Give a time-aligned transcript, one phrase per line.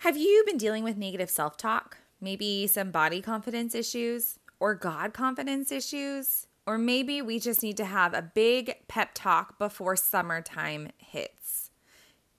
[0.00, 1.98] Have you been dealing with negative self talk?
[2.22, 6.46] Maybe some body confidence issues or God confidence issues?
[6.66, 11.70] Or maybe we just need to have a big pep talk before summertime hits.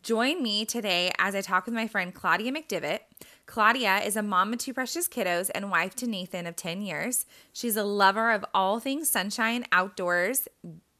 [0.02, 3.02] Join me today as I talk with my friend Claudia McDivitt.
[3.46, 7.28] Claudia is a mom of two precious kiddos and wife to Nathan of 10 years.
[7.54, 10.48] She's a lover of all things sunshine, outdoors.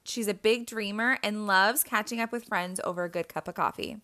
[0.04, 3.56] She's a big dreamer and loves catching up with friends over a good cup of
[3.56, 3.98] coffee.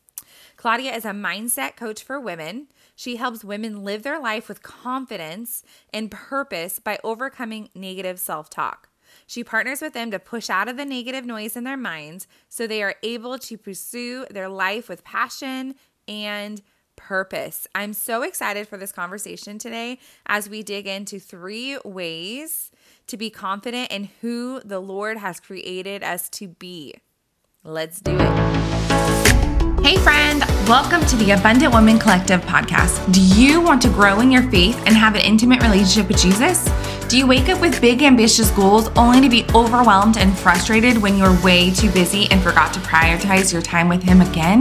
[0.56, 2.68] Claudia is a mindset coach for women.
[2.96, 8.90] She helps women live their life with confidence and purpose by overcoming negative self talk.
[9.26, 12.68] She partners with them to push out of the negative noise in their minds so
[12.68, 15.76] they are able to pursue their life with passion
[16.08, 16.62] and
[16.96, 17.68] purpose.
[17.74, 22.72] I'm so excited for this conversation today as we dig into three ways
[23.08, 26.96] to be confident in who the Lord has created us to be.
[27.64, 28.87] Let's do it.
[29.88, 33.10] Hey, friend, welcome to the Abundant Woman Collective podcast.
[33.14, 36.68] Do you want to grow in your faith and have an intimate relationship with Jesus?
[37.10, 41.18] Do you wake up with big, ambitious goals only to be overwhelmed and frustrated when
[41.18, 44.60] you're way too busy and forgot to prioritize your time with Him again?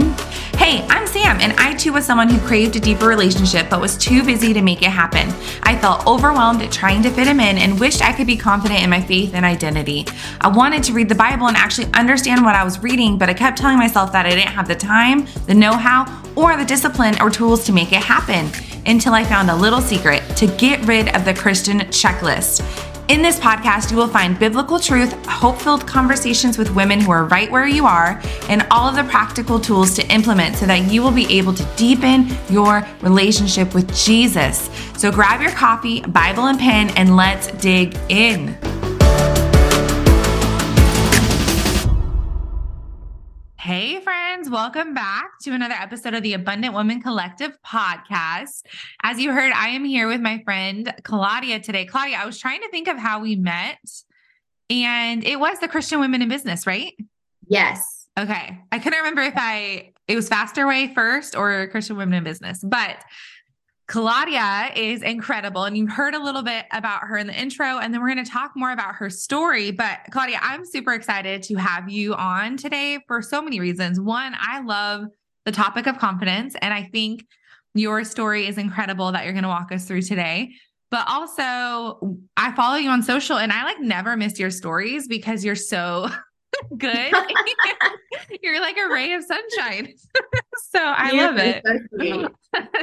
[0.55, 3.97] Hey, I'm Sam, and I too was someone who craved a deeper relationship but was
[3.97, 5.27] too busy to make it happen.
[5.63, 8.81] I felt overwhelmed at trying to fit Him in and wished I could be confident
[8.81, 10.05] in my faith and identity.
[10.39, 13.33] I wanted to read the Bible and actually understand what I was reading, but I
[13.33, 17.21] kept telling myself that I didn't have the time, the know how, or the discipline
[17.21, 18.49] or tools to make it happen
[18.87, 22.36] until I found a little secret to get rid of the Christian checklist.
[23.07, 27.25] In this podcast, you will find biblical truth, hope filled conversations with women who are
[27.25, 31.01] right where you are, and all of the practical tools to implement so that you
[31.01, 34.69] will be able to deepen your relationship with Jesus.
[34.97, 38.57] So grab your coffee, Bible, and pen, and let's dig in.
[43.57, 43.99] Hey,
[44.47, 48.63] friends, welcome back to another episode of the Abundant Woman Collective podcast.
[49.03, 51.85] As you heard, I am here with my friend Claudia today.
[51.85, 53.77] Claudia, I was trying to think of how we met,
[54.69, 56.93] and it was the Christian Women in Business, right?
[57.47, 58.07] Yes.
[58.17, 58.59] Okay.
[58.71, 62.63] I couldn't remember if I, it was Faster Way first or Christian Women in Business,
[62.63, 62.97] but
[63.87, 65.63] Claudia is incredible.
[65.63, 68.23] And you've heard a little bit about her in the intro, and then we're going
[68.23, 69.71] to talk more about her story.
[69.71, 73.99] But Claudia, I'm super excited to have you on today for so many reasons.
[73.99, 75.05] One, I love
[75.45, 77.25] the topic of confidence, and I think
[77.73, 80.51] your story is incredible that you're going to walk us through today.
[80.89, 85.43] But also, I follow you on social and I like never miss your stories because
[85.43, 86.09] you're so
[86.77, 87.13] good.
[88.41, 89.93] You're like a ray of sunshine.
[90.71, 91.63] so I You're love it.
[91.65, 92.29] So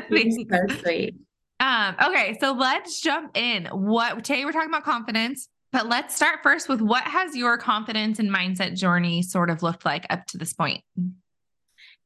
[0.09, 0.49] sweet.
[0.51, 1.17] so sweet.
[1.61, 3.67] Um, okay, so let's jump in.
[3.67, 8.19] What today we're talking about confidence, but let's start first with what has your confidence
[8.19, 10.83] and mindset journey sort of looked like up to this point?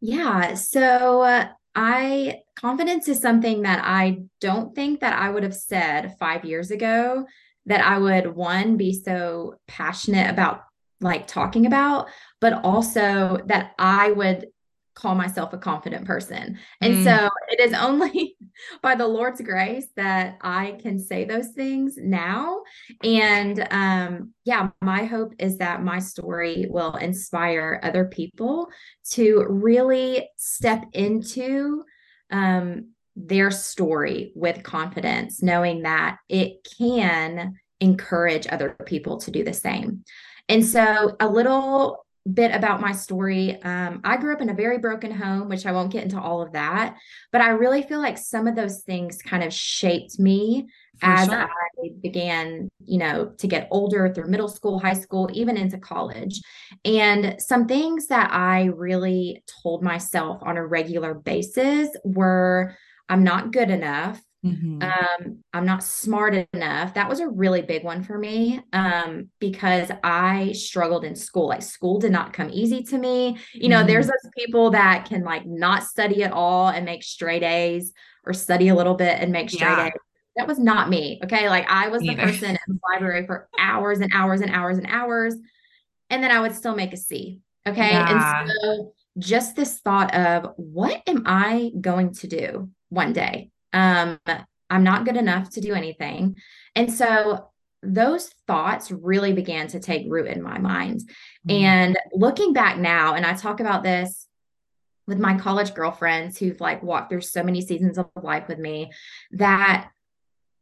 [0.00, 5.54] Yeah, so uh, I confidence is something that I don't think that I would have
[5.54, 7.26] said 5 years ago
[7.66, 10.62] that I would one be so passionate about
[11.00, 12.08] like talking about,
[12.40, 14.46] but also that I would
[14.98, 16.58] call myself a confident person.
[16.80, 17.04] And mm.
[17.04, 18.36] so it is only
[18.82, 22.62] by the Lord's grace that I can say those things now.
[23.04, 28.68] And um, yeah, my hope is that my story will inspire other people
[29.10, 31.84] to really step into
[32.32, 39.52] um, their story with confidence, knowing that it can encourage other people to do the
[39.52, 40.04] same.
[40.48, 43.60] And so, a little bit about my story.
[43.62, 46.42] Um, I grew up in a very broken home, which I won't get into all
[46.42, 46.96] of that,
[47.32, 50.68] but I really feel like some of those things kind of shaped me
[51.00, 51.34] For as sure.
[51.38, 56.40] I began, you know, to get older through middle school, high school, even into college.
[56.84, 62.76] And some things that I really told myself on a regular basis were
[63.08, 64.20] I'm not good enough.
[64.52, 64.82] Mm-hmm.
[64.82, 66.94] Um, I'm not smart enough.
[66.94, 71.48] That was a really big one for me um, because I struggled in school.
[71.48, 73.38] Like school did not come easy to me.
[73.52, 73.86] You know, mm-hmm.
[73.86, 77.92] there's those people that can like not study at all and make straight A's
[78.24, 79.86] or study a little bit and make straight yeah.
[79.86, 79.92] A's.
[80.36, 81.20] That was not me.
[81.24, 81.48] Okay.
[81.48, 84.86] Like I was the person in the library for hours and hours and hours and
[84.86, 85.34] hours.
[86.10, 87.40] And then I would still make a C.
[87.66, 87.90] Okay.
[87.90, 88.42] Yeah.
[88.42, 93.50] And so just this thought of what am I going to do one day?
[93.72, 94.18] Um,
[94.70, 96.36] I'm not good enough to do anything.
[96.74, 97.50] And so
[97.82, 101.00] those thoughts really began to take root in my mind.
[101.48, 101.64] Mm-hmm.
[101.64, 104.26] And looking back now, and I talk about this
[105.06, 108.92] with my college girlfriends who've like walked through so many seasons of life with me
[109.32, 109.90] that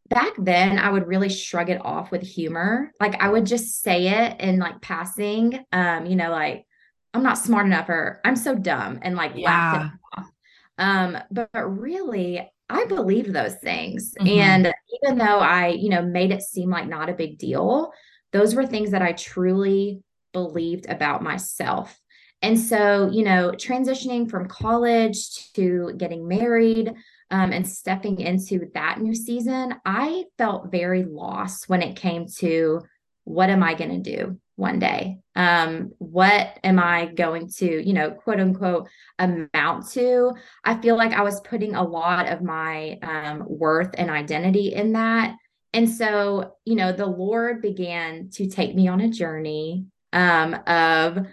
[0.08, 2.92] back then I would really shrug it off with humor.
[3.00, 6.64] Like I would just say it in like passing, um, you know, like
[7.12, 9.46] I'm not smart enough or I'm so dumb and like yeah.
[9.46, 10.30] laugh it off.
[10.78, 14.14] Um, but, but really, I believed those things.
[14.20, 14.40] Mm-hmm.
[14.40, 17.92] And even though I, you know, made it seem like not a big deal,
[18.32, 20.02] those were things that I truly
[20.32, 21.98] believed about myself.
[22.42, 26.92] And so, you know, transitioning from college to getting married
[27.30, 32.82] um, and stepping into that new season, I felt very lost when it came to
[33.24, 35.18] what am I going to do one day?
[35.36, 38.88] Um, what am I going to, you know, quote unquote,
[39.18, 40.32] amount to?
[40.64, 44.92] I feel like I was putting a lot of my um, worth and identity in
[44.92, 45.36] that.
[45.72, 51.26] And so, you know, the Lord began to take me on a journey um, of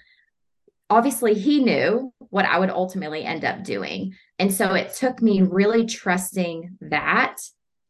[0.89, 4.15] obviously he knew what I would ultimately end up doing.
[4.38, 7.38] And so it took me really trusting that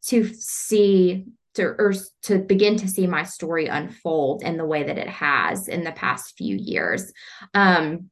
[0.08, 4.98] to see to or to begin to see my story unfold in the way that
[4.98, 7.12] it has in the past few years.
[7.54, 8.10] Um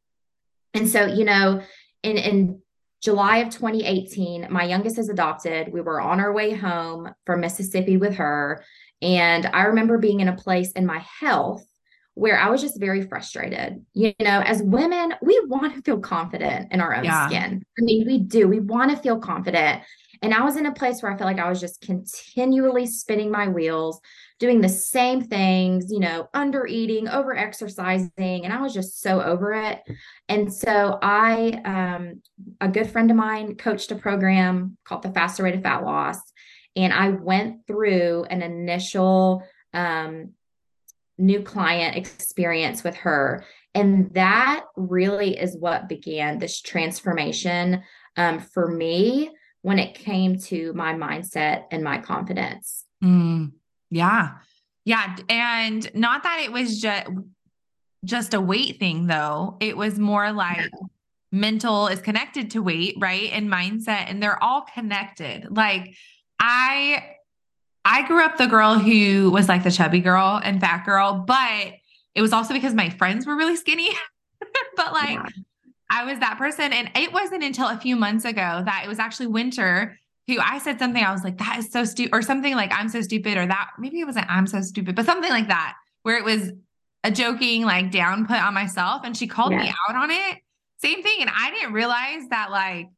[0.73, 1.61] and so, you know,
[2.03, 2.61] in in
[3.01, 5.73] July of 2018, my youngest is adopted.
[5.73, 8.63] We were on our way home from Mississippi with her.
[9.01, 11.65] And I remember being in a place in my health
[12.13, 13.83] where I was just very frustrated.
[13.93, 17.27] You know, as women, we want to feel confident in our own yeah.
[17.27, 17.63] skin.
[17.79, 18.47] I mean, we do.
[18.47, 19.81] We want to feel confident.
[20.21, 23.31] And I was in a place where I felt like I was just continually spinning
[23.31, 23.99] my wheels,
[24.39, 28.45] doing the same things, you know, under eating, over exercising.
[28.45, 29.81] And I was just so over it.
[30.29, 32.21] And so I, um,
[32.59, 36.19] a good friend of mine coached a program called the Faster Way to Fat Loss.
[36.75, 39.43] And I went through an initial
[39.73, 40.33] um,
[41.17, 43.43] new client experience with her.
[43.73, 47.83] And that really is what began this transformation
[48.17, 49.31] um, for me
[49.61, 52.85] when it came to my mindset and my confidence.
[53.03, 53.51] Mm,
[53.89, 54.37] yeah.
[54.85, 55.15] Yeah.
[55.29, 57.07] And not that it was just
[58.03, 59.57] just a weight thing though.
[59.59, 60.87] It was more like yeah.
[61.31, 63.29] mental is connected to weight, right?
[63.31, 65.55] And mindset and they're all connected.
[65.55, 65.93] Like
[66.39, 67.15] I
[67.85, 71.73] I grew up the girl who was like the chubby girl and fat girl, but
[72.15, 73.89] it was also because my friends were really skinny.
[74.75, 75.27] but like yeah.
[75.91, 76.73] I was that person.
[76.73, 79.97] And it wasn't until a few months ago that it was actually winter
[80.27, 82.89] who I said something, I was like, that is so stupid, or something like I'm
[82.89, 86.17] so stupid, or that maybe it wasn't I'm so stupid, but something like that, where
[86.17, 86.51] it was
[87.03, 89.01] a joking like down put on myself.
[89.03, 89.63] And she called yeah.
[89.63, 90.37] me out on it.
[90.77, 91.17] Same thing.
[91.21, 92.89] And I didn't realize that like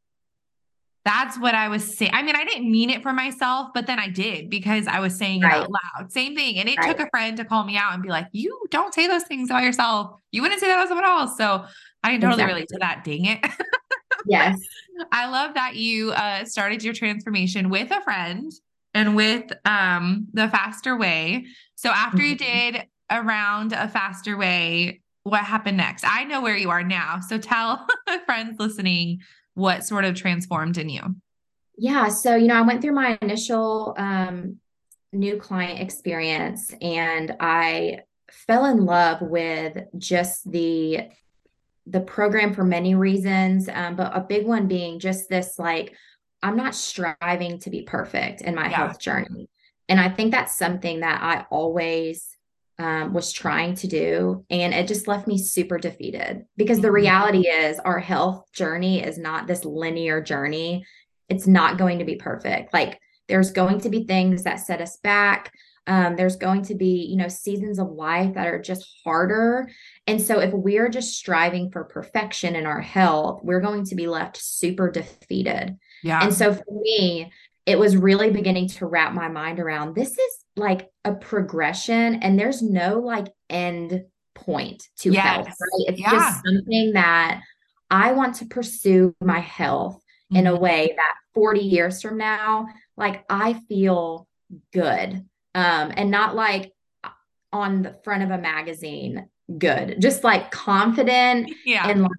[1.06, 2.12] that's what I was saying.
[2.14, 5.18] I mean, I didn't mean it for myself, but then I did because I was
[5.18, 5.58] saying right.
[5.58, 6.12] it out loud.
[6.12, 6.60] Same thing.
[6.60, 6.88] And it right.
[6.96, 9.50] took a friend to call me out and be like, you don't say those things
[9.50, 10.20] about yourself.
[10.32, 11.38] You wouldn't say that about someone else.
[11.38, 11.66] So
[12.04, 12.54] I can totally exactly.
[12.54, 13.04] relate to that.
[13.04, 13.40] Dang it.
[14.28, 14.60] yes.
[15.12, 18.52] I love that you uh, started your transformation with a friend
[18.94, 21.46] and with um, the faster way.
[21.76, 22.28] So after mm-hmm.
[22.28, 26.04] you did around a faster way, what happened next?
[26.06, 27.20] I know where you are now.
[27.22, 27.88] So tell
[28.26, 29.22] friends listening
[29.54, 31.16] what sort of transformed in you?
[31.78, 32.10] Yeah.
[32.10, 34.58] So, you know, I went through my initial um,
[35.12, 38.00] new client experience and I
[38.32, 41.10] fell in love with just the
[41.86, 45.94] the program for many reasons um, but a big one being just this like
[46.42, 48.76] i'm not striving to be perfect in my yeah.
[48.76, 49.50] health journey
[49.90, 52.34] and i think that's something that i always
[52.80, 54.46] um, was trying to do.
[54.50, 56.96] And it just left me super defeated because the mm-hmm.
[56.96, 60.86] reality is our health journey is not this linear journey.
[61.30, 62.74] It's not going to be perfect.
[62.74, 65.54] Like there's going to be things that set us back.
[65.86, 69.70] Um, there's going to be, you know, seasons of life that are just harder.
[70.06, 74.08] And so if we're just striving for perfection in our health, we're going to be
[74.08, 75.78] left super defeated.
[76.04, 76.22] Yeah.
[76.22, 77.32] And so for me,
[77.66, 82.38] it was really beginning to wrap my mind around this is like a progression and
[82.38, 84.04] there's no like end
[84.36, 85.24] point to yes.
[85.24, 86.12] health right it's yeah.
[86.12, 87.42] just something that
[87.90, 90.38] i want to pursue my health mm-hmm.
[90.38, 90.64] in a mm-hmm.
[90.64, 92.68] way that 40 years from now
[92.98, 94.28] like i feel
[94.72, 96.74] good um and not like
[97.52, 101.90] on the front of a magazine good just like confident yeah.
[101.90, 102.12] and like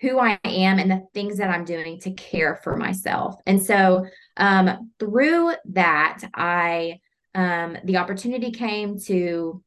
[0.00, 3.36] who I am and the things that I'm doing to care for myself.
[3.46, 4.06] And so
[4.36, 7.00] um, through that, I
[7.34, 9.62] um, the opportunity came to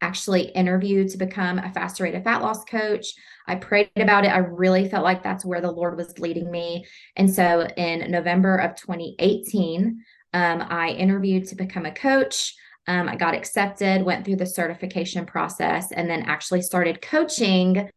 [0.00, 3.06] actually interview to become a faster way to fat loss coach.
[3.46, 4.28] I prayed about it.
[4.28, 6.86] I really felt like that's where the Lord was leading me.
[7.16, 10.02] And so in November of 2018,
[10.34, 12.54] um, I interviewed to become a coach.
[12.88, 17.90] Um, I got accepted, went through the certification process, and then actually started coaching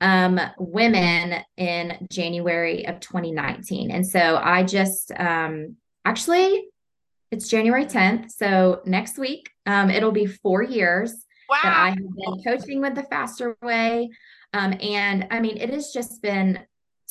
[0.00, 3.90] um, women in January of 2019.
[3.90, 6.64] And so I just um, actually
[7.30, 8.30] it's January 10th.
[8.30, 11.58] So next week, um, it'll be four years wow.
[11.62, 14.10] that I have been coaching with the faster way.
[14.52, 16.60] Um, and I mean, it has just been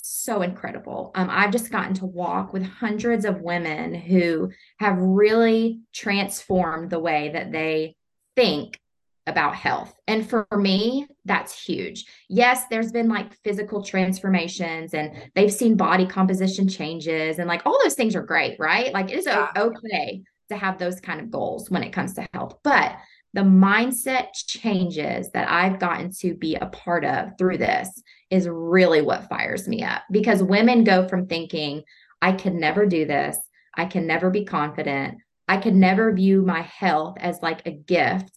[0.07, 1.11] so incredible.
[1.15, 6.99] Um, I've just gotten to walk with hundreds of women who have really transformed the
[6.99, 7.95] way that they
[8.35, 8.79] think
[9.27, 9.95] about health.
[10.07, 12.05] And for me, that's huge.
[12.29, 17.79] Yes, there's been like physical transformations and they've seen body composition changes and like all
[17.81, 18.93] those things are great, right?
[18.93, 19.51] Like it is yeah.
[19.57, 22.59] okay to have those kind of goals when it comes to health.
[22.63, 22.97] But
[23.33, 27.89] the mindset changes that I've gotten to be a part of through this
[28.29, 31.83] is really what fires me up because women go from thinking,
[32.21, 33.37] I can never do this,
[33.75, 35.17] I can never be confident,
[35.47, 38.31] I can never view my health as like a gift,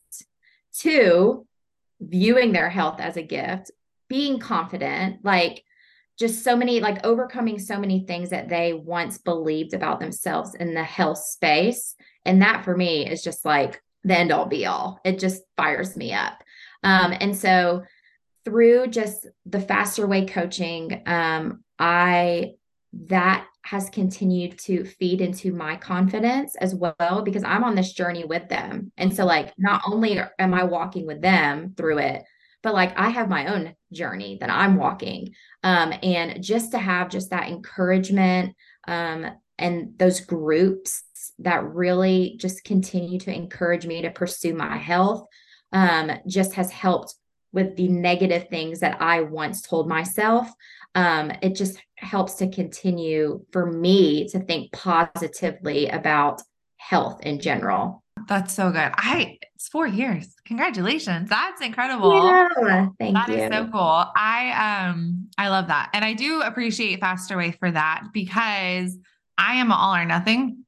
[0.80, 1.46] to
[2.00, 3.70] viewing their health as a gift,
[4.08, 5.64] being confident, like
[6.18, 10.74] just so many, like overcoming so many things that they once believed about themselves in
[10.74, 11.94] the health space.
[12.24, 15.00] And that for me is just like the end all be all.
[15.04, 16.42] It just fires me up.
[16.82, 17.82] Um, and so
[18.44, 22.54] through just the faster way coaching, um, I
[23.06, 28.24] that has continued to feed into my confidence as well because I'm on this journey
[28.24, 28.92] with them.
[28.96, 32.24] And so like not only am I walking with them through it,
[32.62, 35.34] but like I have my own journey that I'm walking.
[35.62, 39.26] Um, and just to have just that encouragement um,
[39.58, 41.02] and those groups
[41.40, 45.26] that really just continue to encourage me to pursue my health
[45.72, 47.14] um, just has helped
[47.52, 50.50] with the negative things that I once told myself.
[50.94, 56.42] Um, it just helps to continue for me to think positively about
[56.76, 58.02] health in general.
[58.26, 58.92] That's so good.
[58.94, 60.34] I it's four years.
[60.44, 61.28] Congratulations.
[61.28, 62.24] That's incredible.
[62.24, 63.36] Yeah, thank that you.
[63.36, 64.04] That is so cool.
[64.16, 65.90] I um I love that.
[65.92, 68.96] And I do appreciate Faster Way for that because
[69.36, 70.64] I am all or nothing.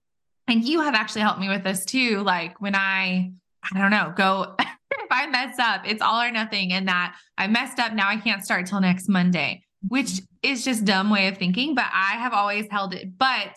[0.48, 2.20] And you have actually helped me with this too.
[2.20, 3.32] Like when I
[3.62, 4.56] I don't know, go
[5.10, 6.72] I mess up, it's all or nothing.
[6.72, 7.92] And that I messed up.
[7.92, 11.74] Now I can't start till next Monday, which is just dumb way of thinking.
[11.74, 13.18] But I have always held it.
[13.18, 13.56] But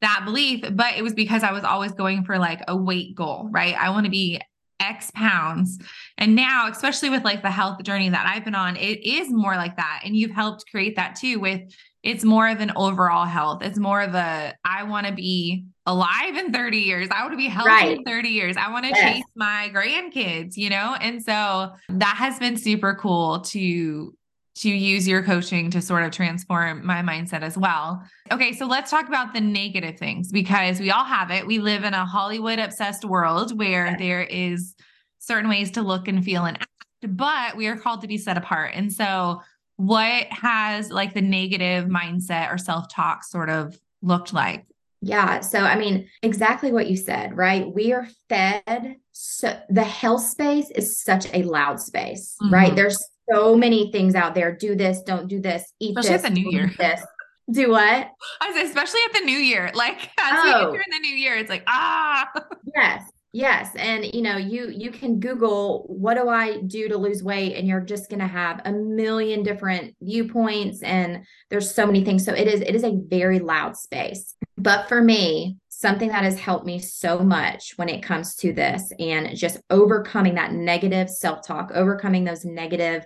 [0.00, 3.48] that belief, but it was because I was always going for like a weight goal,
[3.50, 3.74] right?
[3.74, 4.40] I want to be
[4.80, 5.78] X pounds.
[6.18, 9.56] And now, especially with like the health journey that I've been on, it is more
[9.56, 10.02] like that.
[10.04, 11.62] And you've helped create that too with
[12.04, 13.62] it's more of an overall health.
[13.62, 17.08] It's more of a I want to be alive in 30 years.
[17.10, 17.96] I want to be healthy right.
[17.98, 18.56] in 30 years.
[18.58, 19.16] I want to yes.
[19.16, 20.96] chase my grandkids, you know?
[21.00, 24.14] And so that has been super cool to
[24.56, 28.04] to use your coaching to sort of transform my mindset as well.
[28.30, 31.44] Okay, so let's talk about the negative things because we all have it.
[31.44, 34.76] We live in a Hollywood obsessed world where there is
[35.18, 36.70] certain ways to look and feel and act,
[37.16, 38.70] but we are called to be set apart.
[38.74, 39.42] And so
[39.76, 44.66] what has like the negative mindset or self-talk sort of looked like?
[45.00, 45.40] Yeah.
[45.40, 47.70] So, I mean, exactly what you said, right?
[47.72, 48.96] We are fed.
[49.12, 52.54] So, the health space is such a loud space, mm-hmm.
[52.54, 52.74] right?
[52.74, 52.98] There's
[53.30, 54.56] so many things out there.
[54.56, 56.72] Do this, don't do this, eat especially this, at the new year.
[56.78, 57.04] This.
[57.50, 58.10] Do what?
[58.40, 59.70] I say, especially at the new year.
[59.74, 60.44] Like as oh.
[60.44, 62.30] we enter in the new year, it's like, ah.
[62.74, 63.10] yes.
[63.34, 67.56] Yes, and you know, you you can Google what do I do to lose weight,
[67.56, 72.24] and you're just going to have a million different viewpoints, and there's so many things.
[72.24, 74.36] So it is it is a very loud space.
[74.56, 78.92] But for me, something that has helped me so much when it comes to this,
[79.00, 83.04] and just overcoming that negative self talk, overcoming those negative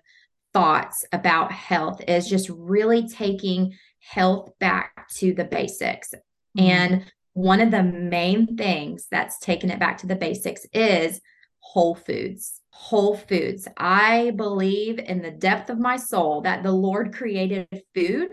[0.53, 6.13] thoughts about health, is just really taking health back to the basics.
[6.59, 6.67] Mm-hmm.
[6.67, 11.21] And one of the main things that's taken it back to the basics is
[11.61, 12.61] whole foods.
[12.71, 13.69] Whole foods.
[13.77, 18.31] I believe in the depth of my soul that the Lord created food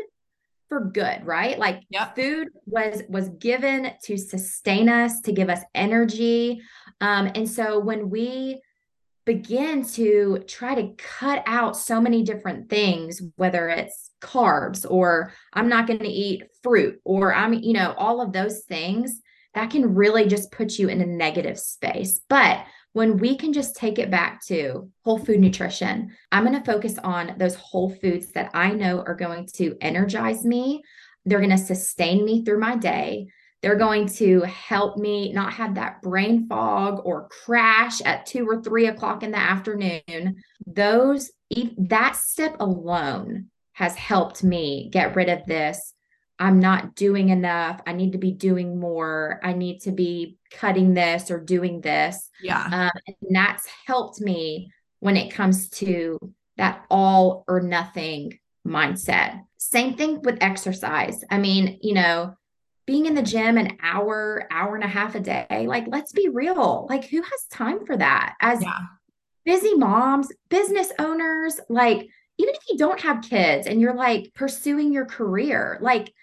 [0.70, 1.60] for good, right?
[1.60, 2.16] Like yep.
[2.16, 6.60] food was was given to sustain us, to give us energy.
[7.00, 8.60] Um, and so when we
[9.26, 15.68] begin to try to cut out so many different things, whether it's carbs or I'm
[15.68, 19.22] not going to eat fruit or I'm, you know, all of those things,
[19.56, 22.22] that can really just put you in a negative space.
[22.30, 26.66] But when we can just take it back to whole food nutrition, I'm going to
[26.66, 30.84] focus on those whole foods that I know are going to energize me.
[31.26, 33.28] They're going to sustain me through my day.
[33.66, 38.62] They're going to help me not have that brain fog or crash at two or
[38.62, 40.36] three o'clock in the afternoon.
[40.68, 41.32] Those,
[41.80, 45.96] that step alone has helped me get rid of this.
[46.38, 47.82] I'm not doing enough.
[47.88, 49.40] I need to be doing more.
[49.44, 52.30] I need to be cutting this or doing this.
[52.44, 52.66] Yeah.
[52.72, 54.70] Um, and that's helped me
[55.00, 56.20] when it comes to
[56.58, 59.42] that all or nothing mindset.
[59.58, 61.24] Same thing with exercise.
[61.32, 62.36] I mean, you know,
[62.86, 66.30] being in the gym an hour, hour and a half a day, like let's be
[66.30, 66.86] real.
[66.90, 68.36] Like who has time for that?
[68.42, 68.80] As yeah.
[69.44, 74.92] busy moms, business owners, like even if you don't have kids and you're like pursuing
[74.92, 76.14] your career, like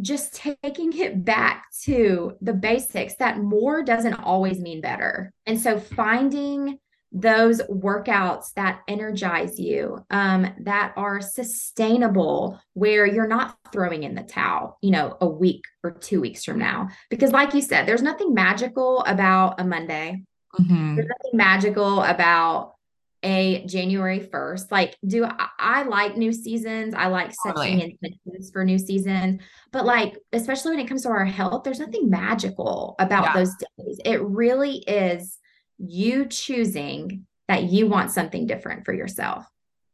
[0.00, 5.32] just taking it back to the basics that more doesn't always mean better.
[5.46, 6.78] And so finding
[7.14, 14.22] those workouts that energize you, um, that are sustainable, where you're not throwing in the
[14.22, 16.88] towel, you know, a week or two weeks from now.
[17.10, 20.24] Because, like you said, there's nothing magical about a Monday.
[20.58, 20.96] Mm-hmm.
[20.96, 22.74] There's nothing magical about
[23.22, 24.72] a January 1st.
[24.72, 26.94] Like, do I, I like new seasons?
[26.94, 27.98] I like setting totally.
[28.02, 29.40] intentions for new seasons.
[29.72, 33.34] But like, especially when it comes to our health, there's nothing magical about yeah.
[33.34, 34.00] those days.
[34.04, 35.38] It really is
[35.78, 39.46] you choosing that you want something different for yourself.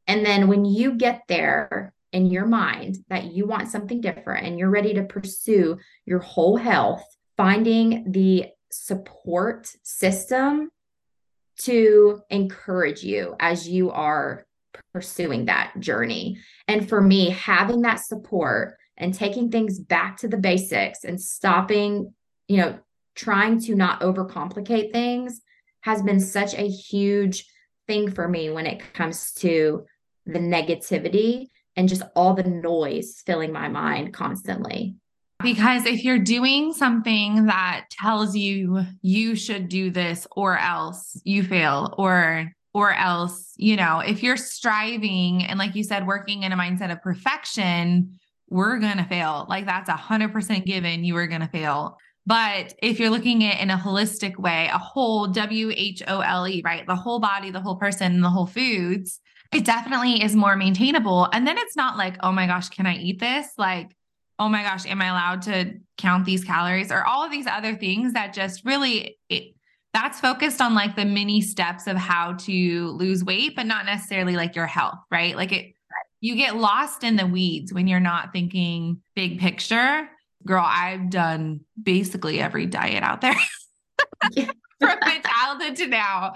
[0.07, 4.59] And then when you get there in your mind that you want something different and
[4.59, 7.05] you're ready to pursue your whole health,
[7.37, 10.71] finding the support system
[11.59, 14.47] to encourage you as you are
[14.93, 16.39] pursuing that journey.
[16.67, 22.15] And for me, having that support and taking things back to the basics and stopping,
[22.49, 22.79] you know,
[23.15, 25.41] trying to not overcomplicate things
[25.83, 27.47] has been such a huge
[27.87, 29.85] thing for me when it comes to
[30.27, 34.97] the negativity and just all the noise filling my mind constantly.
[35.43, 41.43] Because if you're doing something that tells you you should do this or else you
[41.43, 46.53] fail or or else, you know, if you're striving and like you said working in
[46.53, 49.47] a mindset of perfection, we're going to fail.
[49.49, 51.99] Like that's a 100% given you are going to fail.
[52.31, 56.21] But if you're looking at it in a holistic way, a whole W H O
[56.21, 56.87] L E, right?
[56.87, 59.19] The whole body, the whole person, the whole foods,
[59.53, 61.29] it definitely is more maintainable.
[61.33, 63.49] And then it's not like, oh my gosh, can I eat this?
[63.59, 63.97] Like,
[64.39, 67.75] oh my gosh, am I allowed to count these calories or all of these other
[67.75, 69.57] things that just really, it,
[69.93, 74.37] that's focused on like the mini steps of how to lose weight, but not necessarily
[74.37, 75.35] like your health, right?
[75.35, 75.75] Like it,
[76.21, 80.09] you get lost in the weeds when you're not thinking big picture
[80.47, 83.37] girl, I've done basically every diet out there.
[84.81, 86.33] From my childhood to now.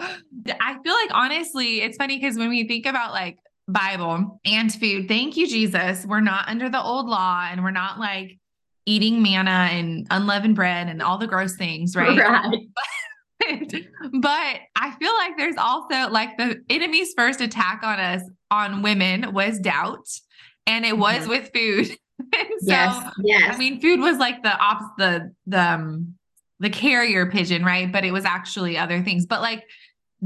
[0.61, 5.09] I feel like honestly, it's funny because when we think about like Bible and food,
[5.09, 6.05] thank you, Jesus.
[6.05, 8.39] We're not under the old law and we're not like
[8.85, 12.19] eating manna and unleavened bread and all the gross things, right?
[12.19, 12.69] Right.
[14.21, 19.33] but I feel like there's also like the enemy's first attack on us on women
[19.33, 20.07] was doubt
[20.67, 21.31] and it was mm-hmm.
[21.31, 21.97] with food
[22.33, 23.55] so, yes, yes.
[23.55, 26.15] I mean, food was like the ops, the the um,
[26.61, 27.91] the carrier pigeon, right?
[27.91, 29.27] But it was actually other things.
[29.27, 29.65] But like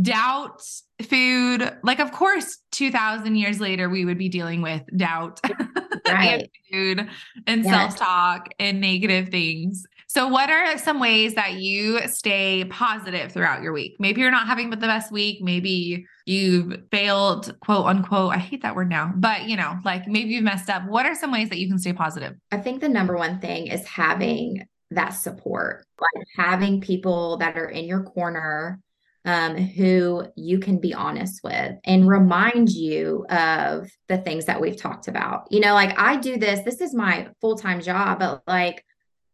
[0.01, 0.63] doubt,
[1.03, 5.41] food, like of course, two thousand years later, we would be dealing with doubt,
[6.07, 6.43] right?
[6.43, 7.09] and food,
[7.47, 7.73] and yes.
[7.73, 9.87] self talk, and negative things.
[10.11, 13.97] So, what are some ways that you stay positive throughout your week?
[13.99, 15.43] Maybe you're not having the best week.
[15.43, 18.33] Maybe you've failed, quote unquote.
[18.33, 20.87] I hate that word now, but you know, like maybe you've messed up.
[20.89, 22.35] What are some ways that you can stay positive?
[22.51, 27.69] I think the number one thing is having that support, like having people that are
[27.69, 28.81] in your corner
[29.27, 34.81] um, who you can be honest with and remind you of the things that we've
[34.81, 35.53] talked about.
[35.53, 38.85] You know, like I do this, this is my full time job, but like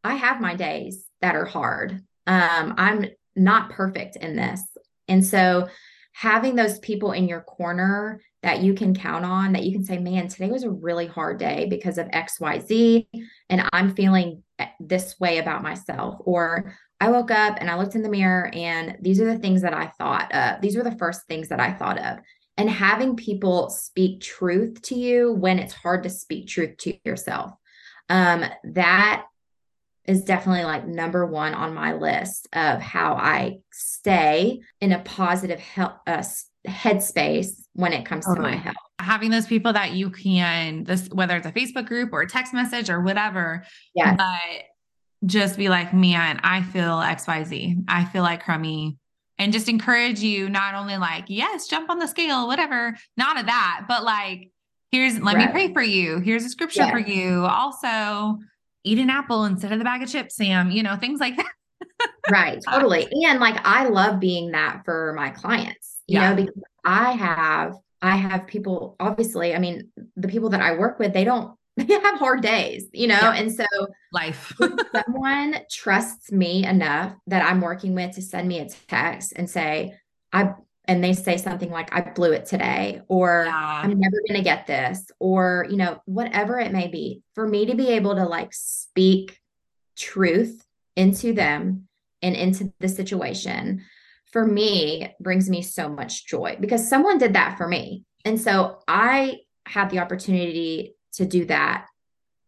[0.04, 2.02] I have my days that are hard.
[2.26, 4.62] Um, I'm not perfect in this.
[5.08, 5.68] And so
[6.12, 9.98] having those people in your corner that you can count on, that you can say,
[9.98, 13.06] man, today was a really hard day because of XYZ,
[13.48, 14.42] and I'm feeling
[14.78, 16.16] this way about myself.
[16.20, 19.62] Or I woke up and I looked in the mirror, and these are the things
[19.62, 20.60] that I thought of.
[20.60, 22.18] These were the first things that I thought of.
[22.56, 27.52] And having people speak truth to you when it's hard to speak truth to yourself.
[28.08, 29.24] Um, that
[30.06, 35.60] is definitely like number one on my list of how I stay in a positive
[35.60, 36.22] health uh,
[36.66, 38.76] headspace when it comes to my health.
[39.00, 42.54] Having those people that you can this whether it's a Facebook group or a text
[42.54, 43.64] message or whatever,
[43.94, 44.64] yeah, but
[45.26, 47.84] just be like, man, I feel XYZ.
[47.88, 48.98] I feel like crummy.
[49.38, 53.46] And just encourage you not only like, yes, jump on the scale, whatever, not of
[53.46, 54.52] that, but like,
[54.90, 55.46] here's let right.
[55.46, 56.20] me pray for you.
[56.20, 56.90] Here's a scripture yeah.
[56.92, 57.44] for you.
[57.44, 58.38] Also,
[58.84, 61.52] eat an apple instead of the bag of chips, Sam, you know, things like that.
[62.30, 62.62] right.
[62.66, 63.08] Um, totally.
[63.26, 66.30] And like, I love being that for my clients, you yeah.
[66.30, 70.98] know, because I have, I have people, obviously, I mean, the people that I work
[70.98, 73.18] with, they don't, they have hard days, you know?
[73.20, 73.34] Yeah.
[73.34, 73.64] And so
[74.12, 74.52] life,
[75.06, 79.98] someone trusts me enough that I'm working with to send me a text and say,
[80.32, 80.52] I,
[80.86, 83.80] and they say something like i blew it today or yeah.
[83.82, 87.22] i'm never going to get this or you know whatever it may be.
[87.34, 89.40] For me to be able to like speak
[89.96, 90.64] truth
[90.96, 91.88] into them
[92.22, 93.82] and into the situation
[94.32, 98.04] for me brings me so much joy because someone did that for me.
[98.24, 101.86] And so i had the opportunity to do that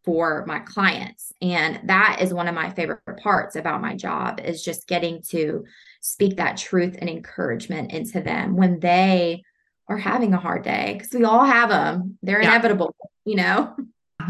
[0.05, 1.33] for my clients.
[1.43, 5.65] And that is one of my favorite parts about my job is just getting to
[6.01, 9.43] speak that truth and encouragement into them when they
[9.89, 12.49] are having a hard day because we all have them they're yeah.
[12.49, 13.75] inevitable you know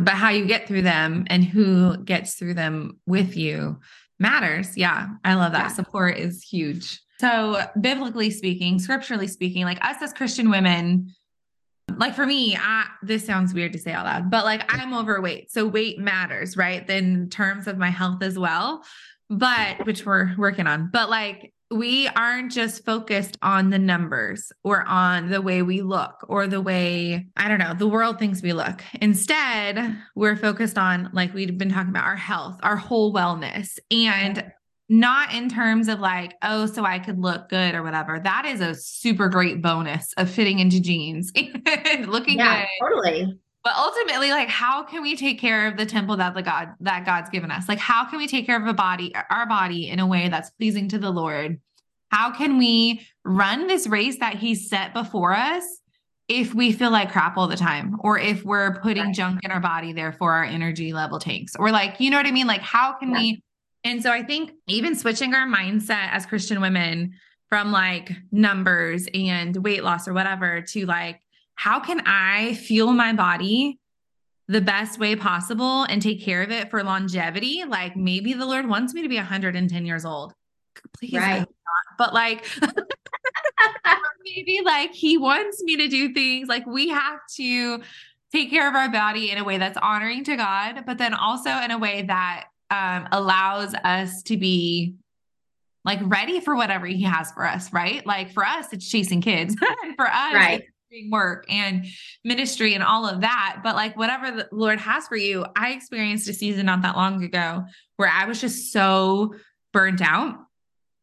[0.01, 3.79] but how you get through them and who gets through them with you
[4.19, 5.69] matters yeah i love that yeah.
[5.69, 11.11] support is huge so biblically speaking scripturally speaking like us as christian women
[11.99, 15.53] like for me, I, this sounds weird to say out loud, but like I'm overweight.
[15.53, 16.89] So weight matters, right?
[16.89, 18.83] In terms of my health as well,
[19.31, 20.91] but which we're working on.
[20.93, 26.25] But like we aren't just focused on the numbers or on the way we look
[26.29, 28.83] or the way, I don't know, the world thinks we look.
[29.01, 33.79] Instead, we're focused on, like we've been talking about, our health, our whole wellness.
[33.91, 34.53] And
[34.89, 38.21] not in terms of like, oh, so I could look good or whatever.
[38.21, 41.33] That is a super great bonus of fitting into jeans
[41.67, 42.69] and looking yeah, good.
[42.89, 43.39] Totally.
[43.67, 47.05] But ultimately, like, how can we take care of the temple that the God that
[47.05, 47.69] God's given us?
[47.69, 50.51] Like, how can we take care of a body, our body in a way that's
[50.51, 51.59] pleasing to the Lord?
[52.11, 55.65] How can we run this race that He set before us
[56.29, 59.15] if we feel like crap all the time, or if we're putting right.
[59.17, 62.31] junk in our body, therefore our energy level tanks, or like, you know what I
[62.31, 62.47] mean?
[62.47, 63.19] Like, how can yeah.
[63.19, 63.43] we
[63.83, 67.15] and so I think even switching our mindset as Christian women
[67.49, 71.21] from like numbers and weight loss or whatever to like,
[71.57, 73.79] how can I fuel my body
[74.47, 77.65] the best way possible and take care of it for longevity?
[77.67, 80.33] Like maybe the Lord wants me to be 110 years old.
[80.97, 81.47] Please, right.
[81.99, 82.47] but like,
[84.25, 87.83] maybe like he wants me to do things like we have to
[88.33, 91.51] take care of our body in a way that's honoring to God, but then also
[91.51, 94.97] in a way that um, allows us to be
[95.85, 98.05] like ready for whatever he has for us, right?
[98.05, 99.55] Like for us, it's chasing kids.
[99.97, 100.65] for us, right.
[100.97, 101.87] Doing work and
[102.25, 103.61] ministry and all of that.
[103.63, 107.23] But like whatever the Lord has for you, I experienced a season not that long
[107.23, 107.65] ago
[107.97, 109.35] where I was just so
[109.73, 110.37] burnt out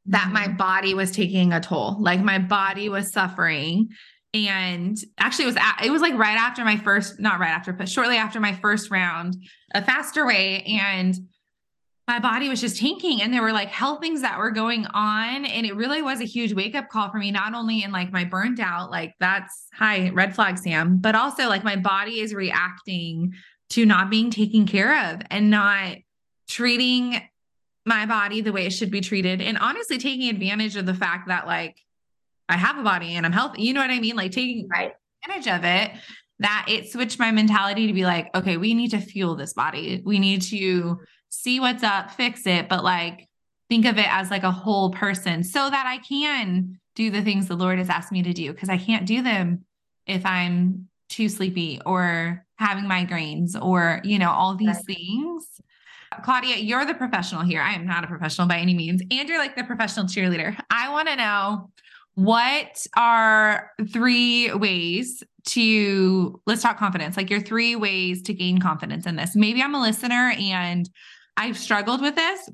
[0.07, 0.57] that my mm-hmm.
[0.57, 1.97] body was taking a toll.
[1.99, 3.89] Like my body was suffering.
[4.35, 7.87] And actually, it was it was like right after my first, not right after, but
[7.87, 9.37] shortly after my first round,
[9.75, 11.15] a faster way, and
[12.07, 15.45] my body was just tanking and there were like health things that were going on
[15.45, 18.11] and it really was a huge wake up call for me not only in like
[18.11, 22.33] my burnt out like that's high red flag sam but also like my body is
[22.33, 23.33] reacting
[23.69, 25.95] to not being taken care of and not
[26.47, 27.21] treating
[27.85, 31.29] my body the way it should be treated and honestly taking advantage of the fact
[31.29, 31.77] that like
[32.49, 34.93] i have a body and i'm healthy you know what i mean like taking right.
[35.23, 35.91] advantage of it
[36.39, 40.01] that it switched my mentality to be like okay we need to fuel this body
[40.05, 40.99] we need to
[41.33, 43.27] see what's up, fix it, but like
[43.69, 47.47] think of it as like a whole person so that I can do the things
[47.47, 49.65] the Lord has asked me to do because I can't do them
[50.05, 54.85] if I'm too sleepy or having migraines or, you know, all these right.
[54.85, 55.47] things.
[56.23, 57.61] Claudia, you're the professional here.
[57.61, 59.01] I am not a professional by any means.
[59.09, 60.55] And you're like the professional cheerleader.
[60.69, 61.71] I want to know
[62.15, 69.05] what are three ways to let's talk confidence, like your three ways to gain confidence
[69.05, 69.35] in this.
[69.35, 70.89] Maybe I'm a listener and
[71.37, 72.49] I've struggled with this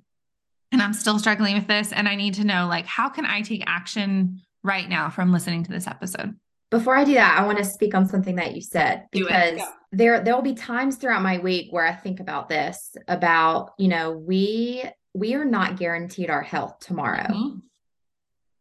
[0.72, 1.92] and I'm still struggling with this.
[1.92, 5.64] And I need to know, like, how can I take action right now from listening
[5.64, 6.36] to this episode?
[6.70, 9.60] Before I do that, I want to speak on something that you said because
[9.92, 13.88] there there will be times throughout my week where I think about this about, you
[13.88, 14.84] know, we
[15.16, 17.26] we are not guaranteed our health tomorrow.
[17.28, 17.60] Mm-hmm.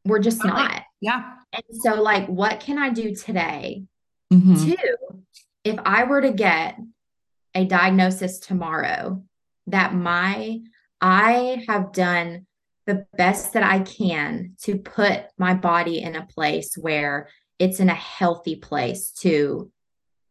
[0.07, 0.49] We're just okay.
[0.49, 0.83] not.
[1.03, 1.35] Yeah.
[1.53, 3.85] And so like what can I do today
[4.33, 4.55] mm-hmm.
[4.55, 4.77] to
[5.65, 6.79] if I were to get
[7.55, 9.23] a diagnosis tomorrow
[9.71, 10.61] that my
[11.01, 12.47] I have done
[12.87, 17.29] the best that I can to put my body in a place where
[17.59, 19.71] it's in a healthy place to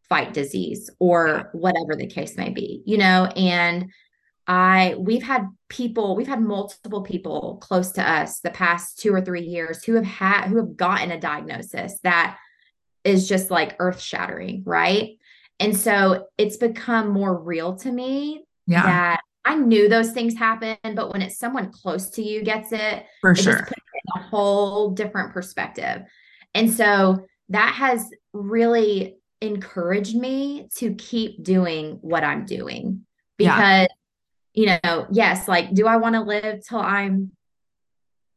[0.08, 3.90] fight disease or whatever the case may be, you know, and
[4.46, 9.20] I we've had people, we've had multiple people close to us the past 2 or
[9.20, 12.38] 3 years who have had who have gotten a diagnosis that
[13.04, 15.18] is just like earth-shattering, right?
[15.60, 18.82] And so it's become more real to me yeah.
[18.82, 23.06] that I knew those things happen, but when it's someone close to you gets it,
[23.22, 23.66] for it sure,
[24.14, 26.02] a whole different perspective.
[26.52, 33.06] And so that has really encouraged me to keep doing what I'm doing
[33.38, 33.88] because,
[34.52, 34.76] yeah.
[34.76, 37.30] you know, yes, like, do I want to live till I'm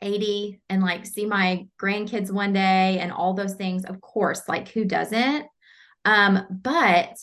[0.01, 3.83] 80 and like see my grandkids one day and all those things?
[3.83, 5.45] Of course, like, who doesn't?
[6.05, 7.17] Um, but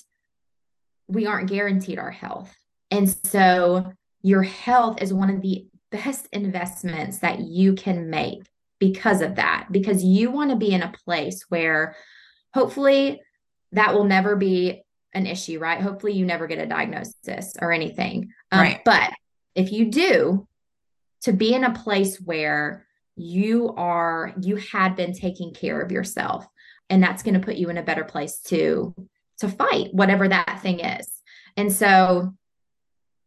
[1.06, 2.54] we aren't guaranteed our health.
[2.90, 8.42] And so your health is one of the best investments that you can make
[8.78, 11.96] because of that, because you want to be in a place where
[12.54, 13.20] hopefully
[13.72, 15.80] that will never be an issue, right?
[15.80, 18.32] Hopefully, you never get a diagnosis or anything.
[18.52, 18.80] Um, Right.
[18.84, 19.12] But
[19.54, 20.46] if you do,
[21.22, 26.46] to be in a place where you are, you had been taking care of yourself,
[26.88, 28.94] and that's going to put you in a better place to
[29.38, 31.08] to fight whatever that thing is.
[31.56, 32.34] And so,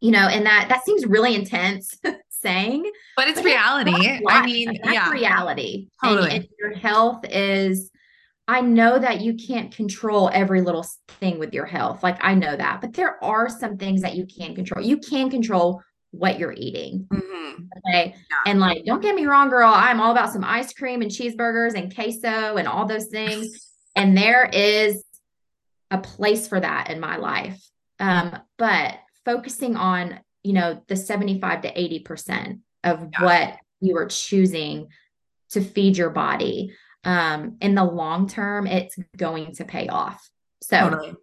[0.02, 1.96] you know, and that that seems really intense
[2.28, 4.20] saying, But it's but reality.
[4.28, 5.10] I mean, that's yeah.
[5.10, 5.88] reality.
[6.04, 6.30] Totally.
[6.30, 7.90] And, and your health is
[8.48, 12.02] I know that you can't control every little thing with your health.
[12.02, 14.84] Like I know that, but there are some things that you can control.
[14.84, 17.06] You can control what you're eating.
[17.10, 17.68] Mhm.
[17.78, 18.14] Okay.
[18.16, 18.50] Yeah.
[18.50, 19.72] And like, don't get me wrong, girl.
[19.72, 23.70] I'm all about some ice cream and cheeseburgers and queso and all those things.
[23.96, 25.04] and there is
[25.92, 27.62] a place for that in my life.
[28.00, 33.24] Um, but focusing on, you know, the 75 to 80% of Yeah.
[33.24, 34.88] what you are choosing
[35.50, 36.74] to feed your body.
[37.04, 40.28] Um, in the long term, it's going to pay off.
[40.62, 41.14] So Totally.